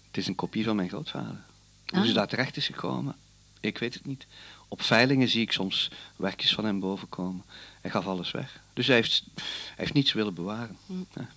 [0.07, 1.41] Het is een kopie van mijn grootvader.
[1.87, 3.17] Hoe ze daar terecht is gekomen,
[3.61, 4.27] ik weet het niet.
[4.69, 7.45] Op veilingen zie ik soms werkjes van hem bovenkomen.
[7.81, 8.61] Hij gaf alles weg.
[8.73, 9.45] Dus hij heeft, hij
[9.77, 10.77] heeft niets willen bewaren.
[10.87, 11.29] Ja.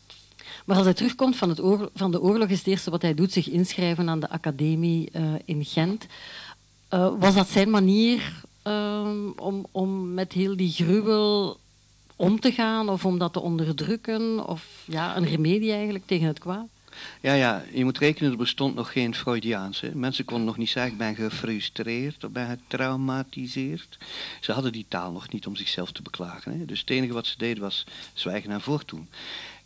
[0.65, 3.13] Maar als hij terugkomt van, het oorlog, van de oorlog, is het eerste wat hij
[3.13, 6.05] doet zich inschrijven aan de academie uh, in Gent.
[6.93, 11.59] Uh, was dat zijn manier uh, om, om met heel die gruwel
[12.15, 14.47] om te gaan of om dat te onderdrukken?
[14.47, 16.67] Of ja, een remedie eigenlijk tegen het kwaad?
[17.21, 19.81] Ja, ja, je moet rekenen, er bestond nog geen Freudiaans.
[19.81, 19.95] Hè.
[19.95, 23.97] Mensen konden nog niet zeggen, ik ben gefrustreerd of ben getraumatiseerd.
[24.39, 26.59] Ze hadden die taal nog niet om zichzelf te beklagen.
[26.59, 26.65] Hè.
[26.65, 29.07] Dus het enige wat ze deden was zwijgen en voortdoen.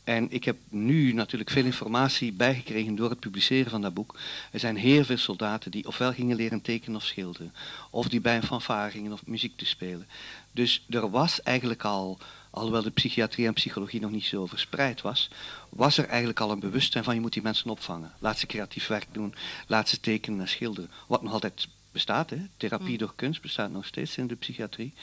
[0.05, 4.19] En ik heb nu natuurlijk veel informatie bijgekregen door het publiceren van dat boek.
[4.51, 7.53] Er zijn heel veel soldaten die ofwel gingen leren tekenen of schilderen.
[7.89, 10.07] Of die bij een fanfare gingen of muziek te spelen.
[10.51, 15.29] Dus er was eigenlijk al alhoewel de psychiatrie en psychologie nog niet zo verspreid was,
[15.69, 18.13] was er eigenlijk al een bewustzijn van je moet die mensen opvangen.
[18.19, 19.35] Laat ze creatief werk doen,
[19.67, 20.89] laat ze tekenen en schilderen.
[21.07, 22.37] Wat nog altijd bestaat, hè?
[22.57, 22.97] therapie mm.
[22.97, 24.93] door kunst bestaat nog steeds in de psychiatrie.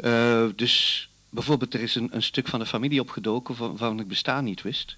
[0.00, 4.44] Uh, dus bijvoorbeeld er is een, een, stuk van de familie opgedoken waarvan ik bestaan
[4.44, 4.96] niet wist.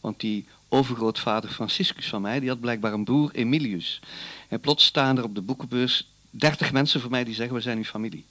[0.00, 4.00] Want die overgrootvader Franciscus van mij, die had blijkbaar een broer Emilius.
[4.48, 7.76] En plots staan er op de boekenbeurs dertig mensen voor mij die zeggen we zijn
[7.76, 8.24] uw familie.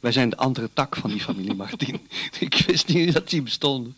[0.00, 2.00] Wij zijn de andere tak van die familie Martin.
[2.40, 3.96] ik wist niet dat die bestonden.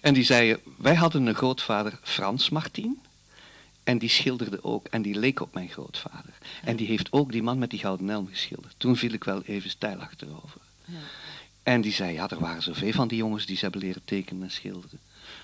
[0.00, 3.00] En die zeiden, wij hadden een grootvader Frans Martin.
[3.84, 6.34] En die schilderde ook, en die leek op mijn grootvader.
[6.62, 8.74] En die heeft ook die man met die gouden helm geschilderd.
[8.76, 10.60] Toen viel ik wel even stijl achterover.
[10.84, 10.98] Ja.
[11.62, 14.42] En die zei, ja, er waren zoveel van die jongens die ze hebben leren tekenen
[14.42, 14.98] en schilderen.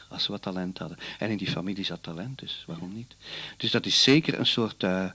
[0.09, 0.99] Als ze wat talent hadden.
[1.19, 3.15] En in die familie zat talent, dus waarom niet?
[3.57, 5.11] Dus dat is zeker een soort uh,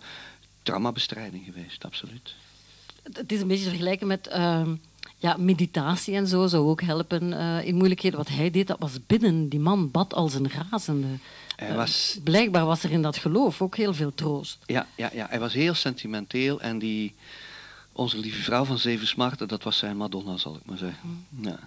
[0.64, 2.34] traumabestrijding geweest, absoluut
[3.04, 4.62] het is een beetje vergelijken met uh,
[5.18, 8.18] ja, meditatie en zo zou ook helpen uh, in moeilijkheden.
[8.18, 9.49] Wat hij deed, dat was binnen.
[9.49, 11.08] Die man bad als een razende.
[11.56, 12.14] Hij was...
[12.18, 14.58] Uh, blijkbaar was er in dat geloof ook heel veel troost.
[14.66, 17.16] Ja, ja, ja, hij was heel sentimenteel en die,
[17.94, 21.00] onze lieve vrouw van Zeven Smarten, dat was zijn Madonna, zal ik maar zeggen.
[21.02, 21.44] Hmm.
[21.46, 21.60] Ja.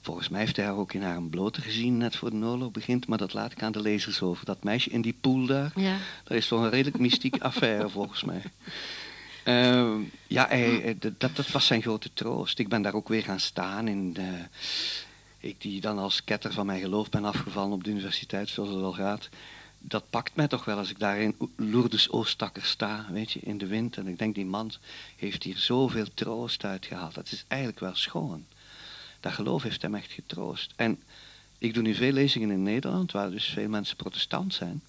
[0.00, 2.70] Volgens mij heeft hij haar ook in haar een blote gezien, net voor de oorlog
[2.70, 3.06] begint.
[3.06, 4.44] Maar dat laat ik aan de lezers over.
[4.44, 5.96] Dat meisje in die pool daar, Ja.
[6.24, 8.42] dat is toch een redelijk mystieke affaire, volgens mij.
[9.44, 12.58] Ehm, ja, hij- dat, dat was zijn grote troost.
[12.58, 14.38] Ik ben daar ook weer gaan staan in de,
[15.38, 18.82] ik die dan als ketter van mijn geloof ben afgevallen op de universiteit, zoals het
[18.82, 19.28] al gaat.
[19.86, 23.58] Dat pakt mij toch wel als ik daar in Lourdes Oostakker sta, weet je, in
[23.58, 23.96] de wind.
[23.96, 24.72] En ik denk, die man
[25.16, 27.14] heeft hier zoveel troost uitgehaald.
[27.14, 28.46] Dat is eigenlijk wel schoon.
[29.20, 30.72] Dat geloof heeft hem echt getroost.
[30.76, 31.02] En
[31.58, 34.82] ik doe nu veel lezingen in Nederland, waar dus veel mensen protestant zijn.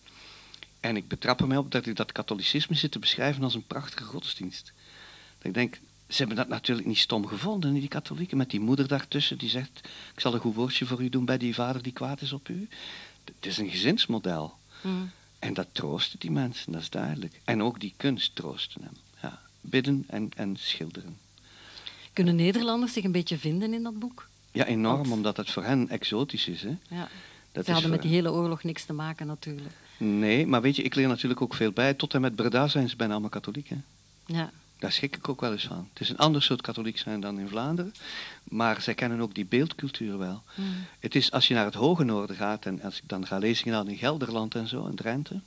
[0.80, 3.68] En ik betrap er mij op dat ik dat katholicisme zit te beschrijven als een
[3.68, 4.74] prachtige godsdienst.
[5.38, 8.88] Dat ik denk, ze hebben dat natuurlijk niet stom gevonden, die katholieken, met die moeder
[8.88, 9.80] daartussen die zegt,
[10.14, 12.50] ik zal een goed woordje voor u doen bij die vader die kwaad is op
[12.50, 12.68] u.
[13.24, 14.54] Het is een gezinsmodel.
[14.86, 15.12] Mm.
[15.40, 17.42] En dat troostte die mensen, dat is duidelijk.
[17.44, 18.94] En ook die kunst troostte hem.
[19.22, 21.18] Ja, bidden en, en schilderen.
[22.14, 24.28] Kunnen Nederlanders zich een beetje vinden in dat boek?
[24.52, 26.62] Ja, enorm, Want- omdat het voor hen exotisch is.
[26.62, 26.78] Hè?
[26.88, 27.08] Ja.
[27.52, 29.74] Dat Ze hadden met die hele oorlog niks te maken natuurlijk.
[29.98, 31.94] Nee, maar weet je, ik leer natuurlijk ook veel bij.
[31.94, 33.70] Tot en met Breda zijn ze bijna allemaal katholiek.
[33.70, 33.76] Hè?
[34.26, 34.52] Ja.
[34.80, 35.90] Daar schrik ik ook wel eens van.
[35.94, 37.94] Het is een ander soort katholiek zijn dan in Vlaanderen.
[38.44, 40.44] Maar zij kennen ook die beeldcultuur wel.
[40.56, 40.86] Mm.
[41.00, 43.78] Het is als je naar het hoge noorden gaat, en als ik dan ga lezingen
[43.78, 45.40] aan in Gelderland en zo, in Drenthe.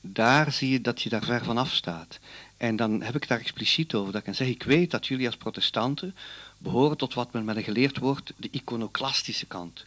[0.00, 2.18] Daar zie je dat je daar ver vanaf staat.
[2.56, 4.12] En dan heb ik daar expliciet over.
[4.12, 6.14] Dat ik kan zeggen, ik weet dat jullie als protestanten
[6.58, 9.86] behoren tot wat men met een geleerd woord de iconoclastische kant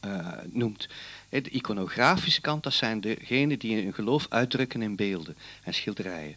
[0.00, 0.88] eh, noemt.
[1.28, 6.36] Hè, De iconografische kant, dat zijn degenen die hun geloof uitdrukken in beelden en schilderijen.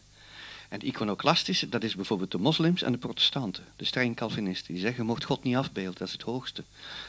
[0.70, 4.74] En de iconoclastische, dat is bijvoorbeeld de moslims en de protestanten, de streng Calvinisten.
[4.74, 6.63] Die zeggen, je mocht God niet afbeelden, dat is het hoogste.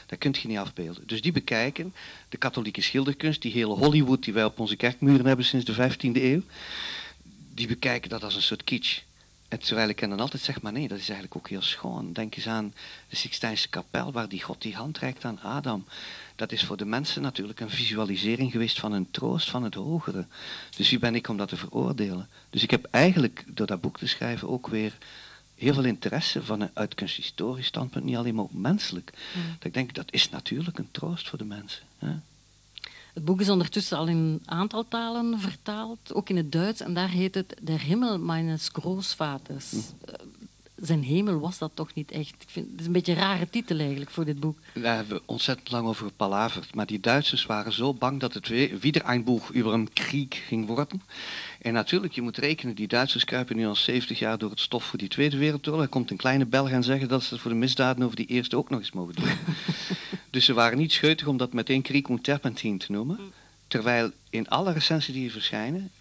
[0.05, 1.03] Dat kunt je niet afbeelden.
[1.07, 1.93] Dus die bekijken
[2.29, 6.21] de katholieke schilderkunst, die hele Hollywood die wij op onze kerkmuren hebben sinds de 15e
[6.21, 6.41] eeuw,
[7.53, 9.01] die bekijken dat als een soort kitsch.
[9.47, 12.13] En terwijl ik hen dan altijd zeg, maar nee, dat is eigenlijk ook heel schoon.
[12.13, 12.73] Denk eens aan
[13.09, 15.85] de Sixtijnse kapel, waar die God die hand reikt aan Adam.
[16.39, 20.25] Dat is voor de mensen natuurlijk een visualisering geweest van een troost van het hogere.
[20.77, 22.29] Dus wie ben ik om dat te veroordelen?
[22.49, 24.97] Dus ik heb eigenlijk door dat boek te schrijven ook weer
[25.55, 29.13] heel veel interesse van een uit kunsthistorisch standpunt, niet alleen maar ook menselijk.
[29.35, 29.41] Mm.
[29.57, 31.83] Dat ik denk, dat is natuurlijk een troost voor de mensen.
[31.97, 32.11] Hè?
[33.13, 36.81] Het boek is ondertussen al in een aantal talen vertaald, ook in het Duits.
[36.81, 39.71] En daar heet het Der Himmel meines Großvaters.
[39.71, 40.13] Eh,
[40.81, 42.35] Zijn hemel was dat toch niet echt.
[42.39, 44.57] Ik vind, het is een beetje een rare titel eigenlijk voor dit boek.
[44.73, 46.75] Daar hebben we ontzettend lang over gepalaverd.
[46.75, 50.47] Maar die Duitsers waren zo bang dat het weer, wieder ein Buch über een krieg
[50.47, 51.01] ging worden.
[51.61, 54.83] En natuurlijk, je moet rekenen, die Duitsers kruipen nu al 70 jaar door het stof
[54.83, 55.81] voor die Tweede Wereldoorlog.
[55.81, 58.27] Er komt een kleine Belg en zeggen dat ze het voor de misdaden over die
[58.27, 59.29] eerste ook nog eens mogen doen.
[60.29, 63.19] dus ze waren niet scheutig om dat meteen Krieg und Terpentin te noemen.
[63.67, 65.91] Terwijl in alle recensies die hier verschijnen,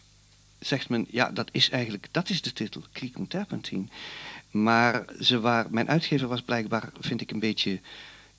[0.59, 3.91] zegt men, ja, dat is eigenlijk, dat is de titel, Krieg und Terpentin.
[4.51, 7.81] Maar ze waren, mijn uitgever was blijkbaar, vind ik, een beetje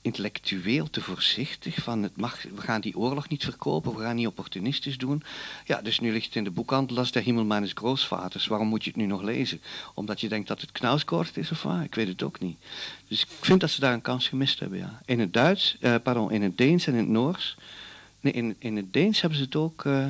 [0.02, 1.76] intellectueel te voorzichtig.
[1.84, 5.24] Van het mag, we gaan die oorlog niet verkopen, we gaan niet opportunistisch doen.
[5.66, 8.48] Ja, dus nu ligt het in de boekhandel als de Himmel meines Großvaters.
[8.48, 9.62] Waarom moet je het nu nog lezen?
[9.94, 11.84] Omdat je denkt dat het knauskort is of wat?
[11.84, 12.58] Ik weet het ook niet.
[13.08, 15.02] Dus ik vind dat ze daar een kans gemist hebben, ja.
[15.06, 17.58] In het Duits, eh, pardon, in het Deens en in het Noors.
[18.22, 20.06] Nee, in, in het Deens hebben ze het ook, eh,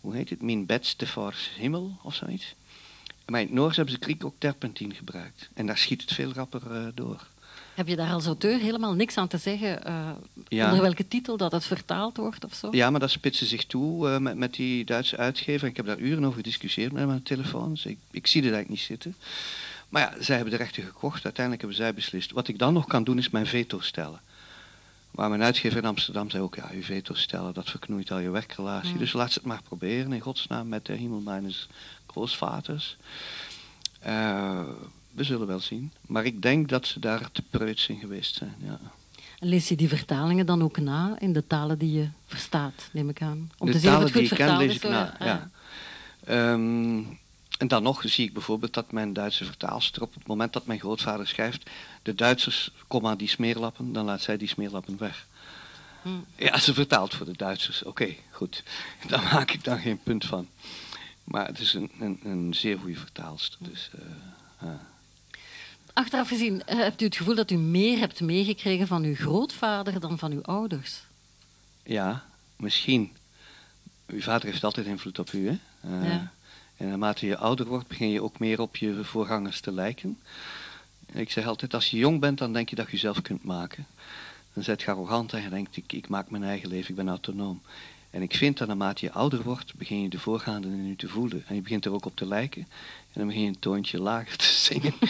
[0.00, 0.42] hoe heet het?
[0.42, 2.54] Min beste voor Himmel of zoiets.
[3.26, 5.48] Maar in het Noors hebben ze Kriek ook terpentin gebruikt.
[5.54, 7.26] En daar schiet het veel rapper eh, door.
[7.74, 10.10] Heb je daar als auteur helemaal niks aan te zeggen eh,
[10.48, 10.64] Ja.
[10.64, 12.68] onder welke titel dat het vertaald wordt of zo?
[12.70, 15.68] Ja, maar dat spitsen zich toe eh, met, met die Duitse uitgever.
[15.68, 17.70] Ik heb daar uren over gediscussieerd met hem aan de telefoon.
[17.70, 19.14] Dus ik, ik zie het eigenlijk niet zitten.
[19.88, 21.24] Maar ja, zij hebben de rechten gekocht.
[21.24, 22.32] Uiteindelijk hebben zij beslist.
[22.32, 24.20] Wat ik dan nog kan doen, is mijn veto stellen.
[25.10, 28.30] Maar mijn uitgever in Amsterdam zei ook, ja, uw veto stellen, dat verknoeit al je
[28.30, 28.98] werkrelatie.
[28.98, 31.68] Dus laat ze het maar proberen, in godsnaam, met de Himmel meines
[34.00, 34.60] Eh,
[35.12, 35.92] we zullen wel zien.
[36.06, 38.80] Maar ik denk dat ze daar te preuts in geweest zijn, ja.
[39.38, 43.08] En lees je die vertalingen dan ook na in de talen die je verstaat, neem
[43.08, 43.50] ik aan?
[43.58, 45.16] Om de te zien of talen het goed die ik ken, lees ik na.
[45.18, 45.50] ah, Ja.
[46.24, 47.02] Ehm,
[47.58, 50.80] en dan nog zie ik bijvoorbeeld dat mijn Duitse vertaalster op het moment dat mijn
[50.80, 51.70] grootvader schrijft,
[52.02, 55.26] de Duitsers, komma die smeerlappen, dan laat zij die smeerlappen weg.
[56.02, 56.08] Hm.
[56.36, 57.82] Ja, ze vertaalt voor de Duitsers.
[57.82, 58.62] Oké, goed.
[59.08, 60.48] Daar maak ik dan geen punt van.
[61.26, 63.58] Maar het is een, een, een zeer goede vertaalster.
[63.62, 63.90] Dus,
[64.58, 64.68] eh.
[65.92, 70.00] Achteraf gezien, eh, hebt u het gevoel dat u meer hebt meegekregen van uw grootvader
[70.00, 71.02] dan van uw ouders?
[71.82, 72.24] Ja,
[72.56, 73.12] misschien.
[74.06, 75.58] Uw vader heeft altijd invloed op u, hè?
[75.80, 76.32] Eh, Ja.
[76.76, 80.18] En naarmate je ouder wordt, begin je ook meer op je voorgangers te lijken.
[81.12, 83.86] Ik zeg altijd, als je jong bent, dan denk je dat je jezelf kunt maken.
[84.52, 87.08] Dan zet je arrogant en je denkt, ik, ik maak mijn eigen leven, ik ben
[87.08, 87.62] autonoom.
[88.10, 91.08] En ik vind dat naarmate je ouder wordt, begin je de voorgaande in u te
[91.08, 91.44] voelen.
[91.46, 92.62] En je begint er ook op te lijken.
[92.62, 94.94] En dan begin je een toontje lager te zingen.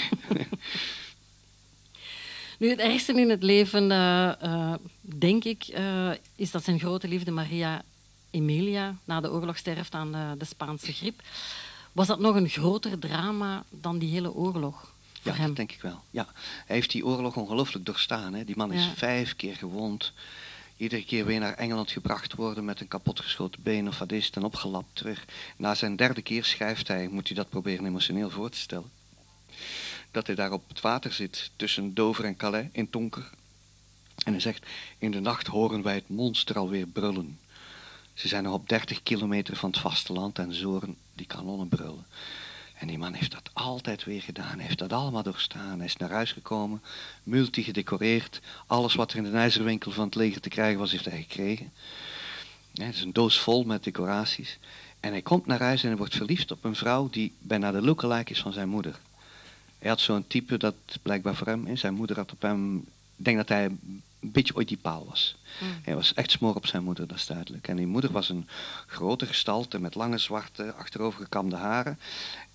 [2.58, 7.08] Nu, het ergste in het leven, eh, eh, denk ik, eh, is dat zijn grote
[7.08, 7.82] liefde Maria
[8.30, 11.22] Emilia na de oorlog sterft aan de Spaanse griep.
[11.92, 14.94] Was dat nog een groter drama dan die hele oorlog?
[15.22, 16.00] Ja, dat denk ik wel.
[16.10, 16.26] Ja.
[16.66, 18.34] Hij heeft die oorlog ongelooflijk doorstaan.
[18.34, 18.44] Hè.
[18.44, 20.12] Die man is vijf keer gewond.
[20.76, 24.44] Iedere keer weer naar Engeland gebracht worden met een kapotgeschoten been of wat is en
[24.44, 25.24] opgelapt terug.
[25.56, 28.90] Na zijn derde keer schrijft hij, moet je dat proberen emotioneel voor te stellen,
[30.10, 33.30] dat hij daar op het water zit tussen Dover en Calais in Tonker.
[34.24, 34.66] En hij zegt,
[34.98, 37.38] in de nacht horen wij het monster alweer brullen.
[38.14, 42.06] Ze zijn nog op 30 kilometer van het vasteland en zoren die kanonnen brullen.
[42.78, 44.58] En die man heeft dat altijd weer gedaan.
[44.58, 45.76] Heeft dat allemaal doorstaan.
[45.76, 46.82] Hij is naar huis gekomen,
[47.22, 48.40] multi gedecoreerd.
[48.66, 51.72] Alles wat er in de ijzerwinkel van het leger te krijgen was, heeft hij gekregen.
[52.74, 54.58] het is een doos vol met decoraties.
[55.00, 57.82] En hij komt naar huis en hij wordt verliefd op een vrouw die bijna de
[57.82, 58.98] lookalike is van zijn moeder.
[59.78, 61.80] Hij had zo'n type dat blijkbaar voor hem is.
[61.80, 62.76] Zijn moeder had op hem...
[63.16, 63.70] Ik denk dat hij
[64.20, 65.36] een beetje Oedipaal was.
[65.60, 65.68] Mm.
[65.82, 67.68] Hij was echt smoor op zijn moeder, dat is duidelijk.
[67.68, 68.48] En die moeder was een
[68.86, 71.98] grote gestalte met lange zwarte achterovergekamde haren.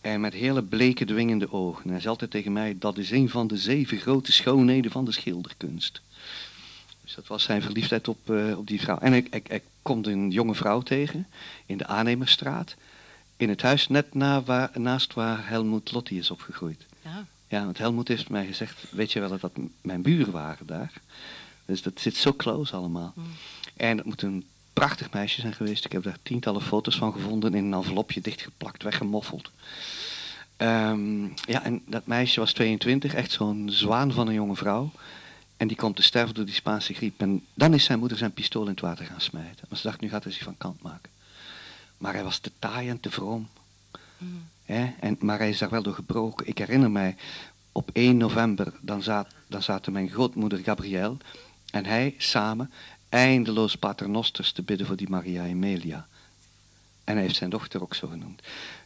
[0.01, 1.83] En met hele bleke dwingende ogen.
[1.83, 5.05] En hij zei altijd tegen mij, dat is een van de zeven grote schoonheden van
[5.05, 6.01] de schilderkunst.
[7.03, 8.97] Dus dat was zijn verliefdheid op, uh, op die vrouw.
[8.97, 11.27] En ik, ik, ik komt een jonge vrouw tegen
[11.65, 12.75] in de aannemerstraat.
[13.37, 16.85] In het huis net na waar, naast waar Helmoet Lotti is opgegroeid.
[17.01, 17.25] Ja.
[17.47, 19.51] ja, want Helmoet heeft mij gezegd, weet je wel dat dat
[19.81, 20.93] mijn buren waren daar.
[21.71, 23.13] Dus dat zit zo close allemaal.
[23.15, 23.23] Mm.
[23.75, 25.85] En dat moet een prachtig meisje zijn geweest.
[25.85, 29.51] Ik heb daar tientallen foto's van gevonden in een envelopje dichtgeplakt, weggemoffeld.
[30.57, 34.91] Um, ja, en dat meisje was 22, echt zo'n zwaan van een jonge vrouw.
[35.57, 37.21] En die komt te sterven door die Spaanse griep.
[37.21, 39.65] En dan is zijn moeder zijn pistool in het water gaan smijten.
[39.69, 41.11] Maar ze dacht, nu gaat hij zich van kant maken.
[41.97, 43.47] Maar hij was te taai en te vroom.
[44.17, 44.49] Mm.
[44.99, 46.47] En, maar hij is daar wel door gebroken.
[46.47, 47.15] Ik herinner mij,
[47.71, 51.17] op 1 november, dan, zat, dan zaten mijn grootmoeder Gabrielle
[51.71, 52.71] en hij samen
[53.09, 56.07] eindeloos paternosters te bidden voor die Maria Emilia.
[57.03, 58.41] En hij heeft zijn dochter ook zo genoemd.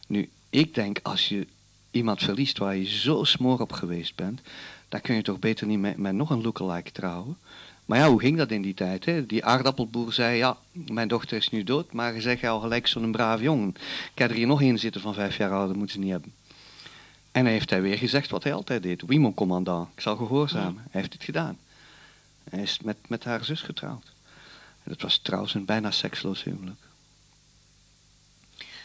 [0.06, 1.46] Nu, ik denk, als je
[1.90, 4.40] iemand verliest waar je zo smoor op geweest bent,
[4.88, 7.36] dan kun je toch beter niet met, met nog een lookalike trouwen.
[7.84, 9.04] Maar ja, hoe ging dat in die tijd?
[9.04, 9.26] Hè?
[9.26, 13.12] Die aardappelboer zei, ja, mijn dochter is nu dood, maar je zegt al gelijk zo'n
[13.12, 13.74] braaf jongen.
[14.12, 16.10] Ik heb er hier nog een zitten van vijf jaar oud, dat moeten ze niet
[16.10, 16.32] hebben.
[17.32, 19.02] En hij heeft hij weer gezegd wat hij altijd deed.
[19.02, 20.82] Oui, mon commandant, ik zal gehoorzamen.
[20.90, 21.58] Hij heeft het gedaan.
[22.50, 24.12] Hij is met, met haar zus getrouwd.
[24.82, 26.80] En dat was trouwens een bijna seksloos huwelijk.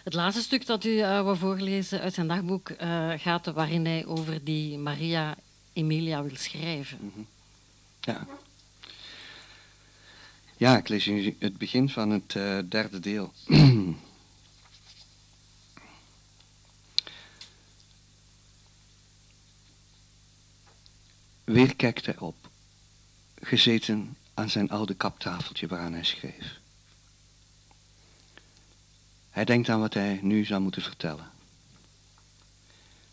[0.03, 4.05] Het laatste stuk dat u uh, wou voorlezen uit zijn dagboek uh, gaat waarin hij
[4.05, 5.36] over die Maria
[5.74, 6.97] Emilia wil schrijven.
[7.01, 7.28] Mm -hmm.
[8.01, 8.28] Ja.
[10.57, 13.34] Ja, ik lees u het begin van het uh, derde deel.
[21.43, 22.40] Weer kijkt hij op,
[23.41, 26.59] gezeten aan zijn oude kaptafeltje waaraan hij schreef.
[29.29, 31.29] Hij denkt aan wat hij nu zou moeten vertellen.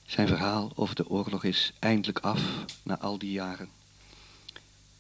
[0.07, 2.43] Zijn verhaal over de oorlog is eindelijk af
[2.83, 3.71] na al die jaren.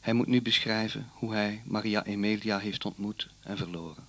[0.01, 4.07] Hij moet nu beschrijven hoe hij Maria Emilia heeft ontmoet en verloren.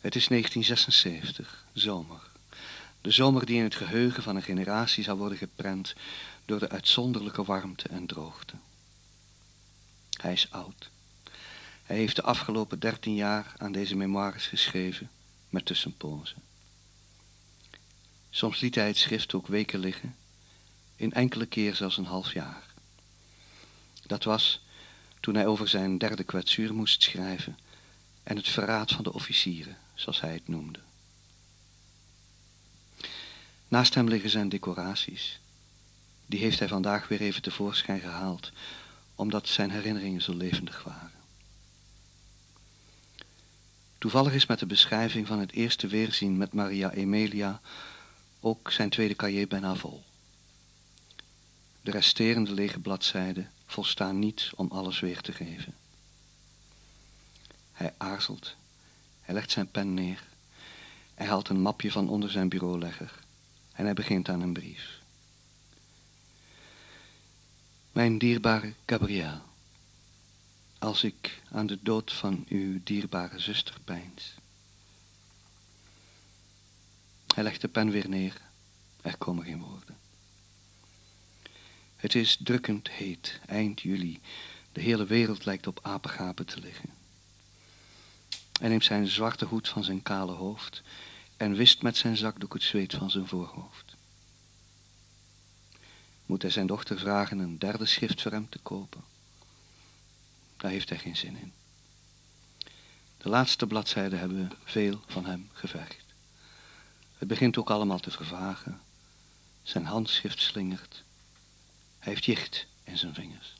[0.00, 2.20] Het is 1976, zomer.
[3.00, 5.94] De zomer die in het geheugen van een generatie zou worden geprent
[6.44, 8.54] door de uitzonderlijke warmte en droogte.
[10.20, 10.90] Hij is oud.
[11.82, 15.10] Hij heeft de afgelopen dertien jaar aan deze memoires geschreven,
[15.48, 16.42] met tussenpozen.
[18.30, 20.16] Soms liet hij het schrift ook weken liggen,
[20.96, 22.66] in enkele keer zelfs een half jaar.
[24.06, 24.60] Dat was
[25.20, 27.58] toen hij over zijn derde kwetsuur moest schrijven
[28.22, 30.80] en het verraad van de officieren, zoals hij het noemde.
[33.68, 35.40] Naast hem liggen zijn decoraties.
[36.32, 38.52] Die heeft hij vandaag weer even tevoorschijn gehaald,
[39.14, 41.20] omdat zijn herinneringen zo levendig waren.
[43.98, 47.60] Toevallig is met de beschrijving van het eerste weerzien met Maria Emilia
[48.40, 50.02] ook zijn tweede cahier bijna vol.
[51.80, 55.74] De resterende lege bladzijden volstaan niet om alles weer te geven.
[57.72, 58.54] Hij aarzelt.
[59.20, 60.24] Hij legt zijn pen neer.
[61.14, 63.18] Hij haalt een mapje van onder zijn bureaulegger.
[63.72, 65.01] En hij begint aan een brief.
[67.92, 69.40] Mijn dierbare Gabrielle.
[70.78, 74.34] Als ik aan de dood van uw dierbare zuster peins.
[77.34, 78.40] Hij legt de pen weer neer.
[79.00, 79.96] Er komen geen woorden.
[81.96, 84.20] Het is drukkend heet, eind juli.
[84.72, 86.90] De hele wereld lijkt op apengapen te liggen.
[88.60, 90.82] Hij neemt zijn zwarte hoed van zijn kale hoofd
[91.36, 93.91] en wist met zijn zakdoek het zweet van zijn voorhoofd.
[96.32, 99.04] Moet hij zijn dochter vragen een derde schrift voor hem te kopen.
[100.56, 101.52] Daar heeft hij geen zin in.
[103.16, 106.04] De laatste bladzijden hebben veel van hem gevergd.
[107.18, 108.80] Het begint ook allemaal te vervagen.
[109.62, 111.02] Zijn handschrift slingert.
[111.98, 113.54] Hij heeft jicht in zijn vingers.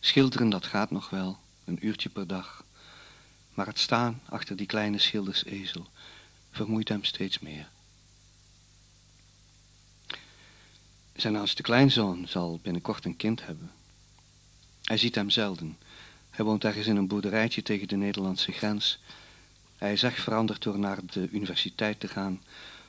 [0.00, 2.64] Schilderen, dat gaat nog wel, een uurtje per dag.
[3.54, 5.86] Maar het staan achter die kleine schildersezel
[6.50, 7.68] vermoeit hem steeds meer.
[11.14, 13.70] Zijn oudste kleinzoon zal binnenkort een kind hebben.
[14.82, 15.78] Hij ziet hem zelden.
[16.30, 18.98] Hij woont ergens in een boerderijtje tegen de Nederlandse grens.
[19.78, 22.42] Hij is echt veranderd door naar de universiteit te gaan.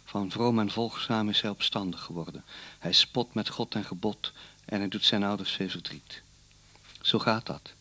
[0.06, 2.44] Van vroom en volgzaam is hij opstandig geworden.
[2.80, 4.32] Hij spot met God en gebod
[4.66, 6.22] en hij doet zijn ouders veel verdriet.
[7.02, 7.74] Zo gaat dat.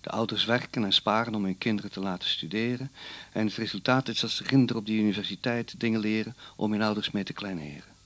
[0.00, 2.90] De ouders werken en sparen om hun kinderen te laten studeren.
[3.32, 7.10] En het resultaat is dat ze kinderen op die universiteit dingen leren om hun ouders
[7.10, 7.97] mee te kleineren.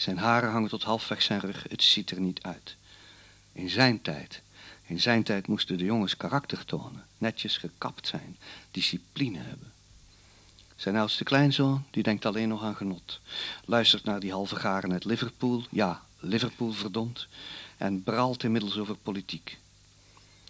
[0.00, 2.76] Zijn haren hangen tot halfweg zijn rug, het ziet er niet uit.
[3.52, 4.42] In zijn tijd,
[4.86, 8.36] in zijn tijd moesten de jongens karakter tonen, netjes gekapt zijn,
[8.70, 9.72] discipline hebben.
[10.76, 13.20] Zijn oudste kleinzoon, die denkt alleen nog aan genot.
[13.64, 17.28] Luistert naar die halve garen uit Liverpool, ja, Liverpool verdomd,
[17.76, 19.58] en bralt inmiddels over politiek.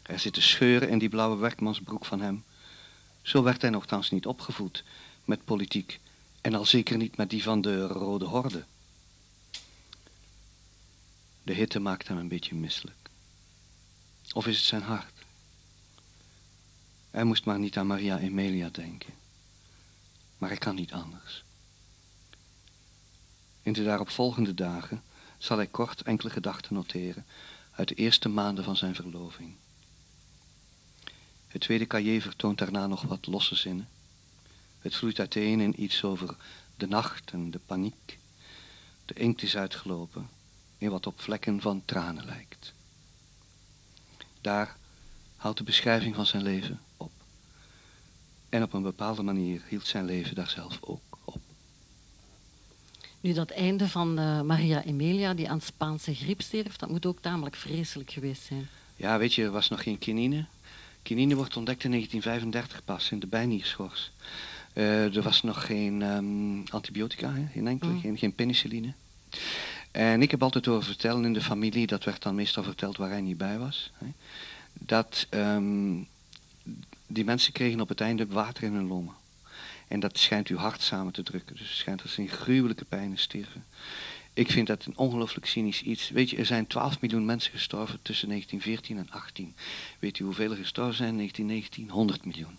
[0.03, 2.45] Er zitten scheuren in die blauwe werkmansbroek van hem.
[3.23, 4.85] Zo werd hij nogthans niet opgevoed
[5.25, 6.01] met politiek
[6.41, 8.65] en al zeker niet met die van de Rode Horde.
[11.51, 13.11] De hitte maakt hem een beetje misselijk.
[14.33, 15.13] Of is het zijn hart?
[17.11, 19.15] Hij moest maar niet aan Maria Emilia denken.
[20.39, 21.45] Maar hij kan niet anders.
[23.63, 25.03] In de daaropvolgende dagen
[25.39, 27.27] zal hij kort enkele gedachten noteren
[27.71, 29.55] uit de eerste maanden van zijn verloving.
[31.47, 33.89] Het tweede cahier vertoont daarna nog wat losse zinnen.
[34.79, 36.37] Het vloeit uiteen in iets over
[36.77, 38.19] de nacht en de paniek.
[39.05, 40.39] De inkt is uitgelopen
[40.81, 42.72] in wat op vlekken van tranen lijkt.
[44.41, 44.76] Daar
[45.37, 47.11] houdt de beschrijving van zijn leven op.
[48.49, 51.41] En op een bepaalde manier hield zijn leven daar zelf ook op.
[53.20, 57.20] Nu, dat einde van uh, Maria Emilia, die aan Spaanse griep stierf, dat moet ook
[57.20, 58.68] tamelijk vreselijk geweest zijn.
[58.97, 60.45] Ja, weet je, er was nog geen kinine.
[61.03, 64.11] Kinine wordt ontdekt in 1935 pas, in de bijnierschors.
[64.74, 67.47] Uh, er was nog geen um, antibiotica, hè?
[67.53, 68.01] geen enkele, mm.
[68.01, 68.93] geen, geen penicilline.
[69.91, 73.11] En ik heb altijd horen vertellen in de familie, dat werd dan meestal verteld waar
[73.11, 74.07] hij niet bij was, hè,
[74.72, 76.09] dat um,
[77.07, 79.14] die mensen kregen op het einde water in hun longen.
[79.88, 81.57] En dat schijnt uw hart samen te drukken.
[81.57, 83.64] Dus het schijnt dat ze in gruwelijke pijnen sterven.
[84.32, 86.11] Ik vind dat een ongelooflijk cynisch iets.
[86.11, 89.55] Weet je, er zijn 12 miljoen mensen gestorven tussen 1914 en 18.
[89.99, 91.91] Weet u hoeveel er gestorven zijn in 1919?
[91.91, 92.59] 100 miljoen.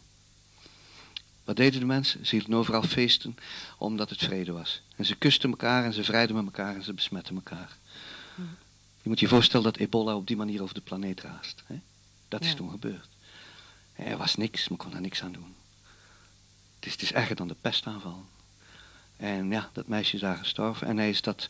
[1.43, 2.25] Wat deden de mensen?
[2.25, 3.37] Ze hielden overal feesten
[3.77, 4.81] omdat het vrede was.
[4.95, 7.77] En ze kusten elkaar en ze vrijden met elkaar en ze besmetten elkaar.
[9.01, 11.63] Je moet je voorstellen dat ebola op die manier over de planeet raast.
[11.65, 11.79] Hè?
[12.27, 13.07] Dat is toen gebeurd.
[13.93, 15.55] Er was niks, men kon er niks aan doen.
[16.75, 18.25] Het is, het is erger dan de pestaanval.
[19.17, 20.87] En ja, dat meisje is daar gestorven.
[20.87, 21.49] En hij is dat,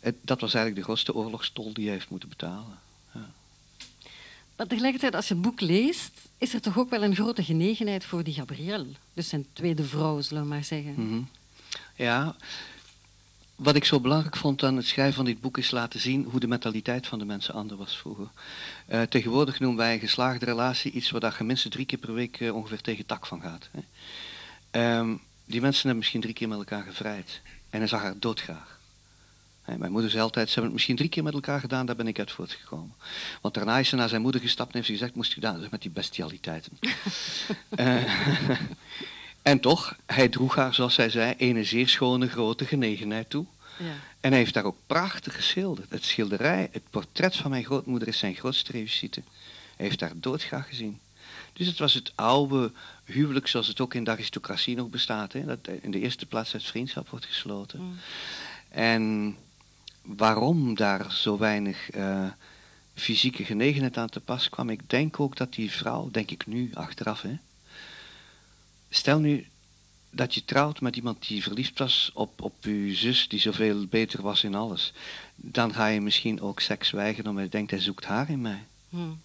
[0.00, 2.78] het, dat was eigenlijk de grootste oorlogstol die hij heeft moeten betalen.
[4.58, 8.04] Maar tegelijkertijd, als je het boek leest, is er toch ook wel een grote genegenheid
[8.04, 8.86] voor die Gabriel.
[9.14, 10.94] Dus zijn tweede vrouw, zullen we maar zeggen.
[10.96, 11.20] Mhm.
[11.94, 12.36] Ja,
[13.56, 16.40] wat ik zo belangrijk vond aan het schrijven van dit boek is laten zien hoe
[16.40, 18.28] de mentaliteit van de mensen anders was vroeger.
[18.88, 22.40] Uh, tegenwoordig noemen wij een geslaagde relatie iets waar je minstens drie keer per week
[22.40, 23.68] uh, ongeveer tegen tak van gaat.
[23.70, 24.98] Hè.
[24.98, 27.40] Um, die mensen hebben misschien drie keer met elkaar gevrijd.
[27.70, 28.77] En hij zag haar doodgraag.
[29.76, 32.06] Mijn moeder zei altijd, ze hebben het misschien drie keer met elkaar gedaan, daar ben
[32.06, 32.94] ik uit voortgekomen.
[33.40, 35.66] Want daarna is ze naar zijn moeder gestapt en heeft ze gezegd, moest je gedaan,
[35.70, 36.78] met die bestialiteiten.
[37.70, 38.02] uh,
[39.42, 43.46] en toch, hij droeg haar, zoals zij zei, een zeer schone grote genegenheid toe.
[43.78, 43.92] Ja.
[44.20, 45.90] En hij heeft daar ook prachtig geschilderd.
[45.90, 49.22] Het schilderij, het portret van mijn grootmoeder is zijn grootste reusite.
[49.76, 51.00] Hij heeft daar doodgraag gezien.
[51.52, 52.72] Dus het was het oude
[53.04, 55.32] huwelijk zoals het ook in de aristocratie nog bestaat.
[55.32, 55.44] Hè?
[55.44, 57.80] Dat in de eerste plaats het vriendschap wordt gesloten.
[57.80, 57.98] Mm.
[58.68, 59.36] En
[60.16, 62.26] waarom daar zo weinig uh,
[62.94, 64.70] fysieke genegenheid aan te pas kwam.
[64.70, 67.36] Ik denk ook dat die vrouw, denk ik nu achteraf, hè.
[68.88, 69.46] Stel nu
[70.10, 74.22] dat je trouwt met iemand die verliefd was op, op uw zus, die zoveel beter
[74.22, 74.92] was in alles.
[75.34, 78.64] Dan ga je misschien ook seks weigeren omdat je denkt, hij zoekt haar in mij.
[78.88, 79.20] Hmm.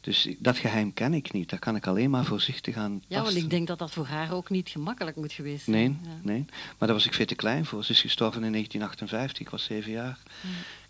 [0.00, 1.50] Dus dat geheim ken ik niet.
[1.50, 4.32] Daar kan ik alleen maar voorzichtig aan Ja, want ik denk dat dat voor haar
[4.32, 5.74] ook niet gemakkelijk moet geweest zijn.
[5.74, 6.44] Nee, nee.
[6.48, 7.84] Maar daar was ik veel te klein voor.
[7.84, 9.40] Ze is gestorven in 1958.
[9.40, 10.18] Ik was zeven jaar.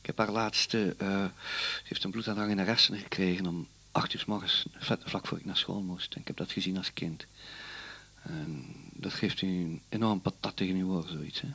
[0.01, 0.97] Ik heb haar laatste...
[1.03, 1.25] Uh,
[1.77, 5.39] ze heeft een bloedaanhang in haar hersenen gekregen om acht uur s morgens, vlak voor
[5.39, 6.15] ik naar school moest.
[6.15, 7.27] En ik heb dat gezien als kind.
[8.23, 11.41] En dat geeft u een enorm patat tegen uw oor, zoiets.
[11.41, 11.49] Hè.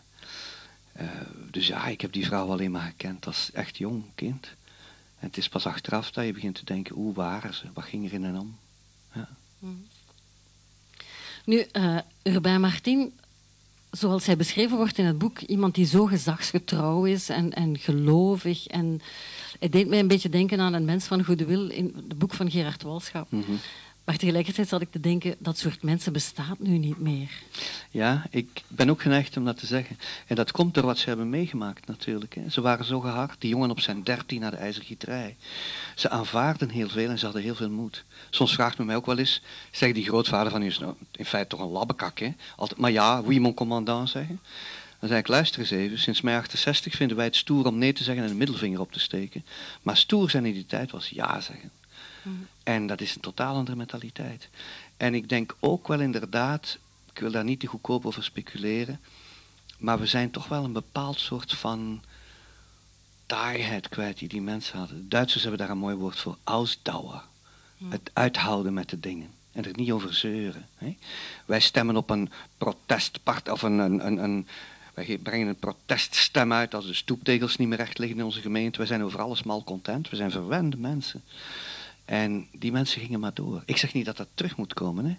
[0.91, 1.09] Eh,
[1.51, 4.47] dus ja, ik heb die vrouw alleen maar gekend als echt jong kind.
[5.25, 7.65] En het is pas achteraf dat je begint te denken, hoe waren ze?
[7.73, 8.57] Wat ging er in en om?
[9.13, 9.29] Ja.
[9.59, 9.87] Mm.
[11.45, 13.13] Nu, uh, Urbain Martin,
[13.91, 18.67] zoals hij beschreven wordt in het boek, iemand die zo gezagsgetrouw is en, en gelovig.
[18.67, 19.01] En
[19.59, 22.33] het deed mij een beetje denken aan een mens van goede wil in het boek
[22.33, 23.31] van Gerard Walschap.
[23.31, 23.59] Mm
[24.05, 27.29] maar tegelijkertijd zat ik te denken, dat soort mensen bestaat nu niet meer.
[27.91, 29.97] Ja, ik ben ook geneigd om dat te zeggen.
[30.27, 32.35] En dat komt door wat ze hebben meegemaakt natuurlijk.
[32.35, 32.49] Hè.
[32.49, 35.35] Ze waren zo gehard, die jongen op zijn dertien naar de ijzergieterij.
[35.95, 38.03] Ze aanvaarden heel veel en ze hadden heel veel moed.
[38.29, 39.41] Soms vraagt men mij ook wel eens,
[39.71, 42.33] zeg die grootvader van u is nou in feite toch een labbekak, hè?
[42.55, 44.39] Altijd, maar ja, wie mon commandant zeggen.
[44.99, 47.93] Dan zei ik, luister eens even, sinds mei 68 vinden wij het stoer om nee
[47.93, 49.45] te zeggen en een middelvinger op te steken.
[49.81, 51.71] Maar stoer zijn in die tijd was ja zeggen.
[52.63, 54.49] En dat is een totaal andere mentaliteit.
[54.97, 56.77] En ik denk ook wel inderdaad,
[57.13, 58.99] ik wil daar niet te goedkoop over speculeren,
[59.77, 62.01] maar we zijn toch wel een bepaald soort van
[63.25, 64.97] taaiheid kwijt die die mensen hadden.
[64.97, 67.23] De Duitsers hebben daar een mooi woord voor, ausdauer.
[67.89, 69.29] Het uithouden met de dingen.
[69.51, 70.67] En er niet over zeuren.
[70.75, 70.95] Hè?
[71.45, 74.47] Wij stemmen op een protestpart of een, een, een, een
[74.93, 78.77] wij brengen een proteststem uit als de stoeptegels niet meer recht liggen in onze gemeente.
[78.77, 80.09] Wij zijn over alles mal content.
[80.09, 81.23] We zijn verwende mensen.
[82.05, 83.63] En die mensen gingen maar door.
[83.65, 85.05] Ik zeg niet dat dat terug moet komen.
[85.05, 85.15] Hè?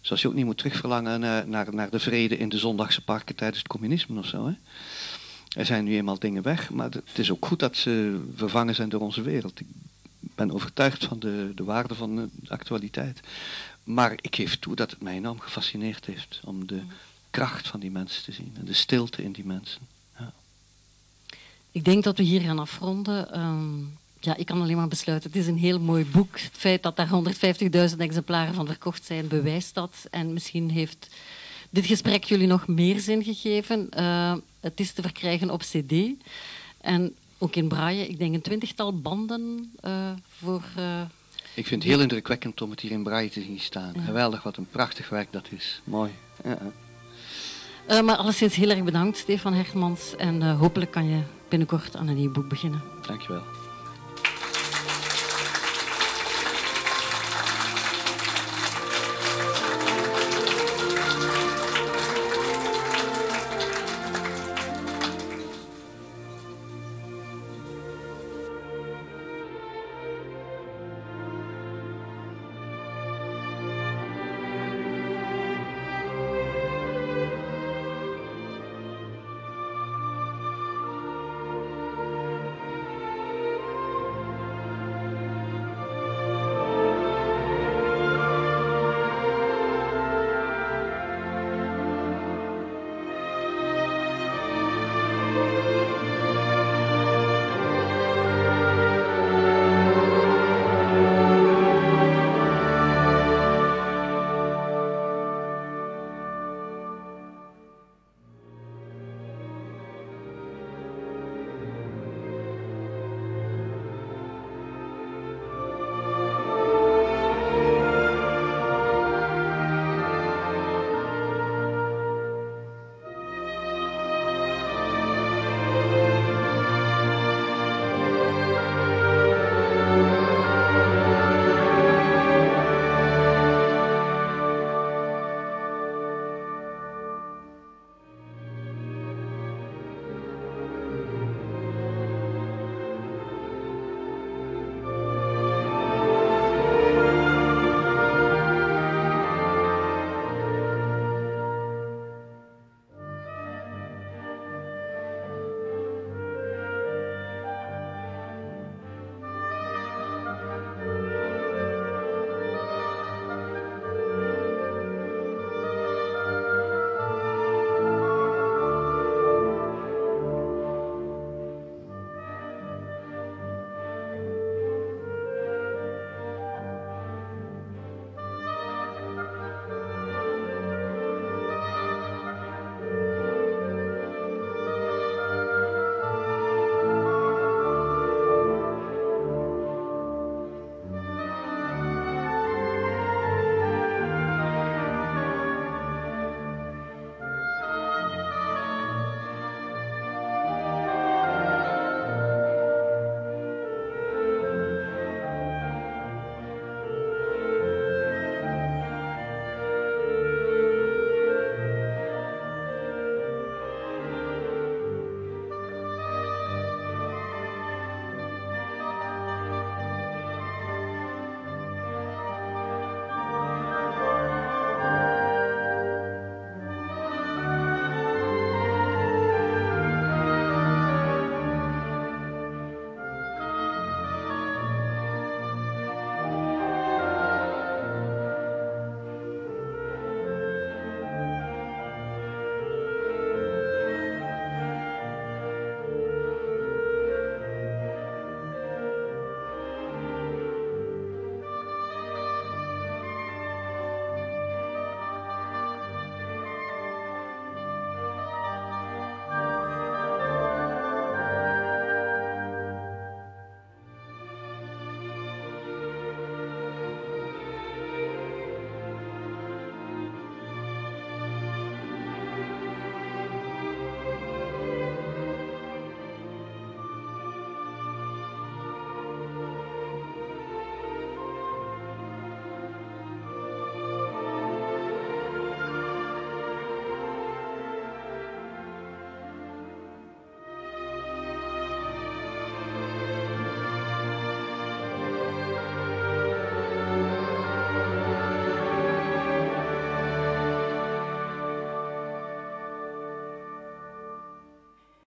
[0.00, 3.34] Zoals je ook niet moet terugverlangen naar, naar, naar de vrede in de zondagse parken
[3.34, 4.46] tijdens het communisme of zo.
[4.46, 4.52] Hè?
[5.56, 8.88] Er zijn nu eenmaal dingen weg, maar het is ook goed dat ze vervangen zijn
[8.88, 9.60] door onze wereld.
[9.60, 9.66] Ik
[10.34, 13.20] ben overtuigd van de, de waarde van de actualiteit.
[13.84, 16.82] Maar ik geef toe dat het mij enorm gefascineerd heeft om de
[17.30, 19.80] kracht van die mensen te zien en de stilte in die mensen.
[20.18, 20.32] Ja.
[21.72, 23.32] Ik denk dat we hier gaan afronden.
[23.32, 23.82] Ehm,
[24.20, 25.30] ja, ik kan alleen maar besluiten.
[25.30, 26.38] Het is een heel mooi boek.
[26.40, 27.08] Het feit dat daar
[27.90, 30.06] 150.000 exemplaren van verkocht zijn, bewijst dat.
[30.10, 31.08] En misschien heeft
[31.70, 33.88] dit gesprek jullie nog meer zin gegeven.
[33.96, 35.92] Uh, het is te verkrijgen op CD.
[36.80, 38.08] En ook in braille.
[38.08, 40.62] Ik denk een twintigtal banden uh, voor.
[40.78, 41.00] Uh,
[41.54, 43.94] ik vind het heel indrukwekkend om het hier in braille te zien staan.
[44.04, 45.80] Geweldig, wat een prachtig werk dat is.
[45.84, 46.10] Mooi.
[46.44, 46.58] Ja.
[47.90, 50.16] Uh, maar alleszins heel erg bedankt, Stefan Hermans.
[50.16, 52.82] En hopelijk kan je binnenkort aan een nieuw boek beginnen.
[53.06, 53.59] Dankjewel.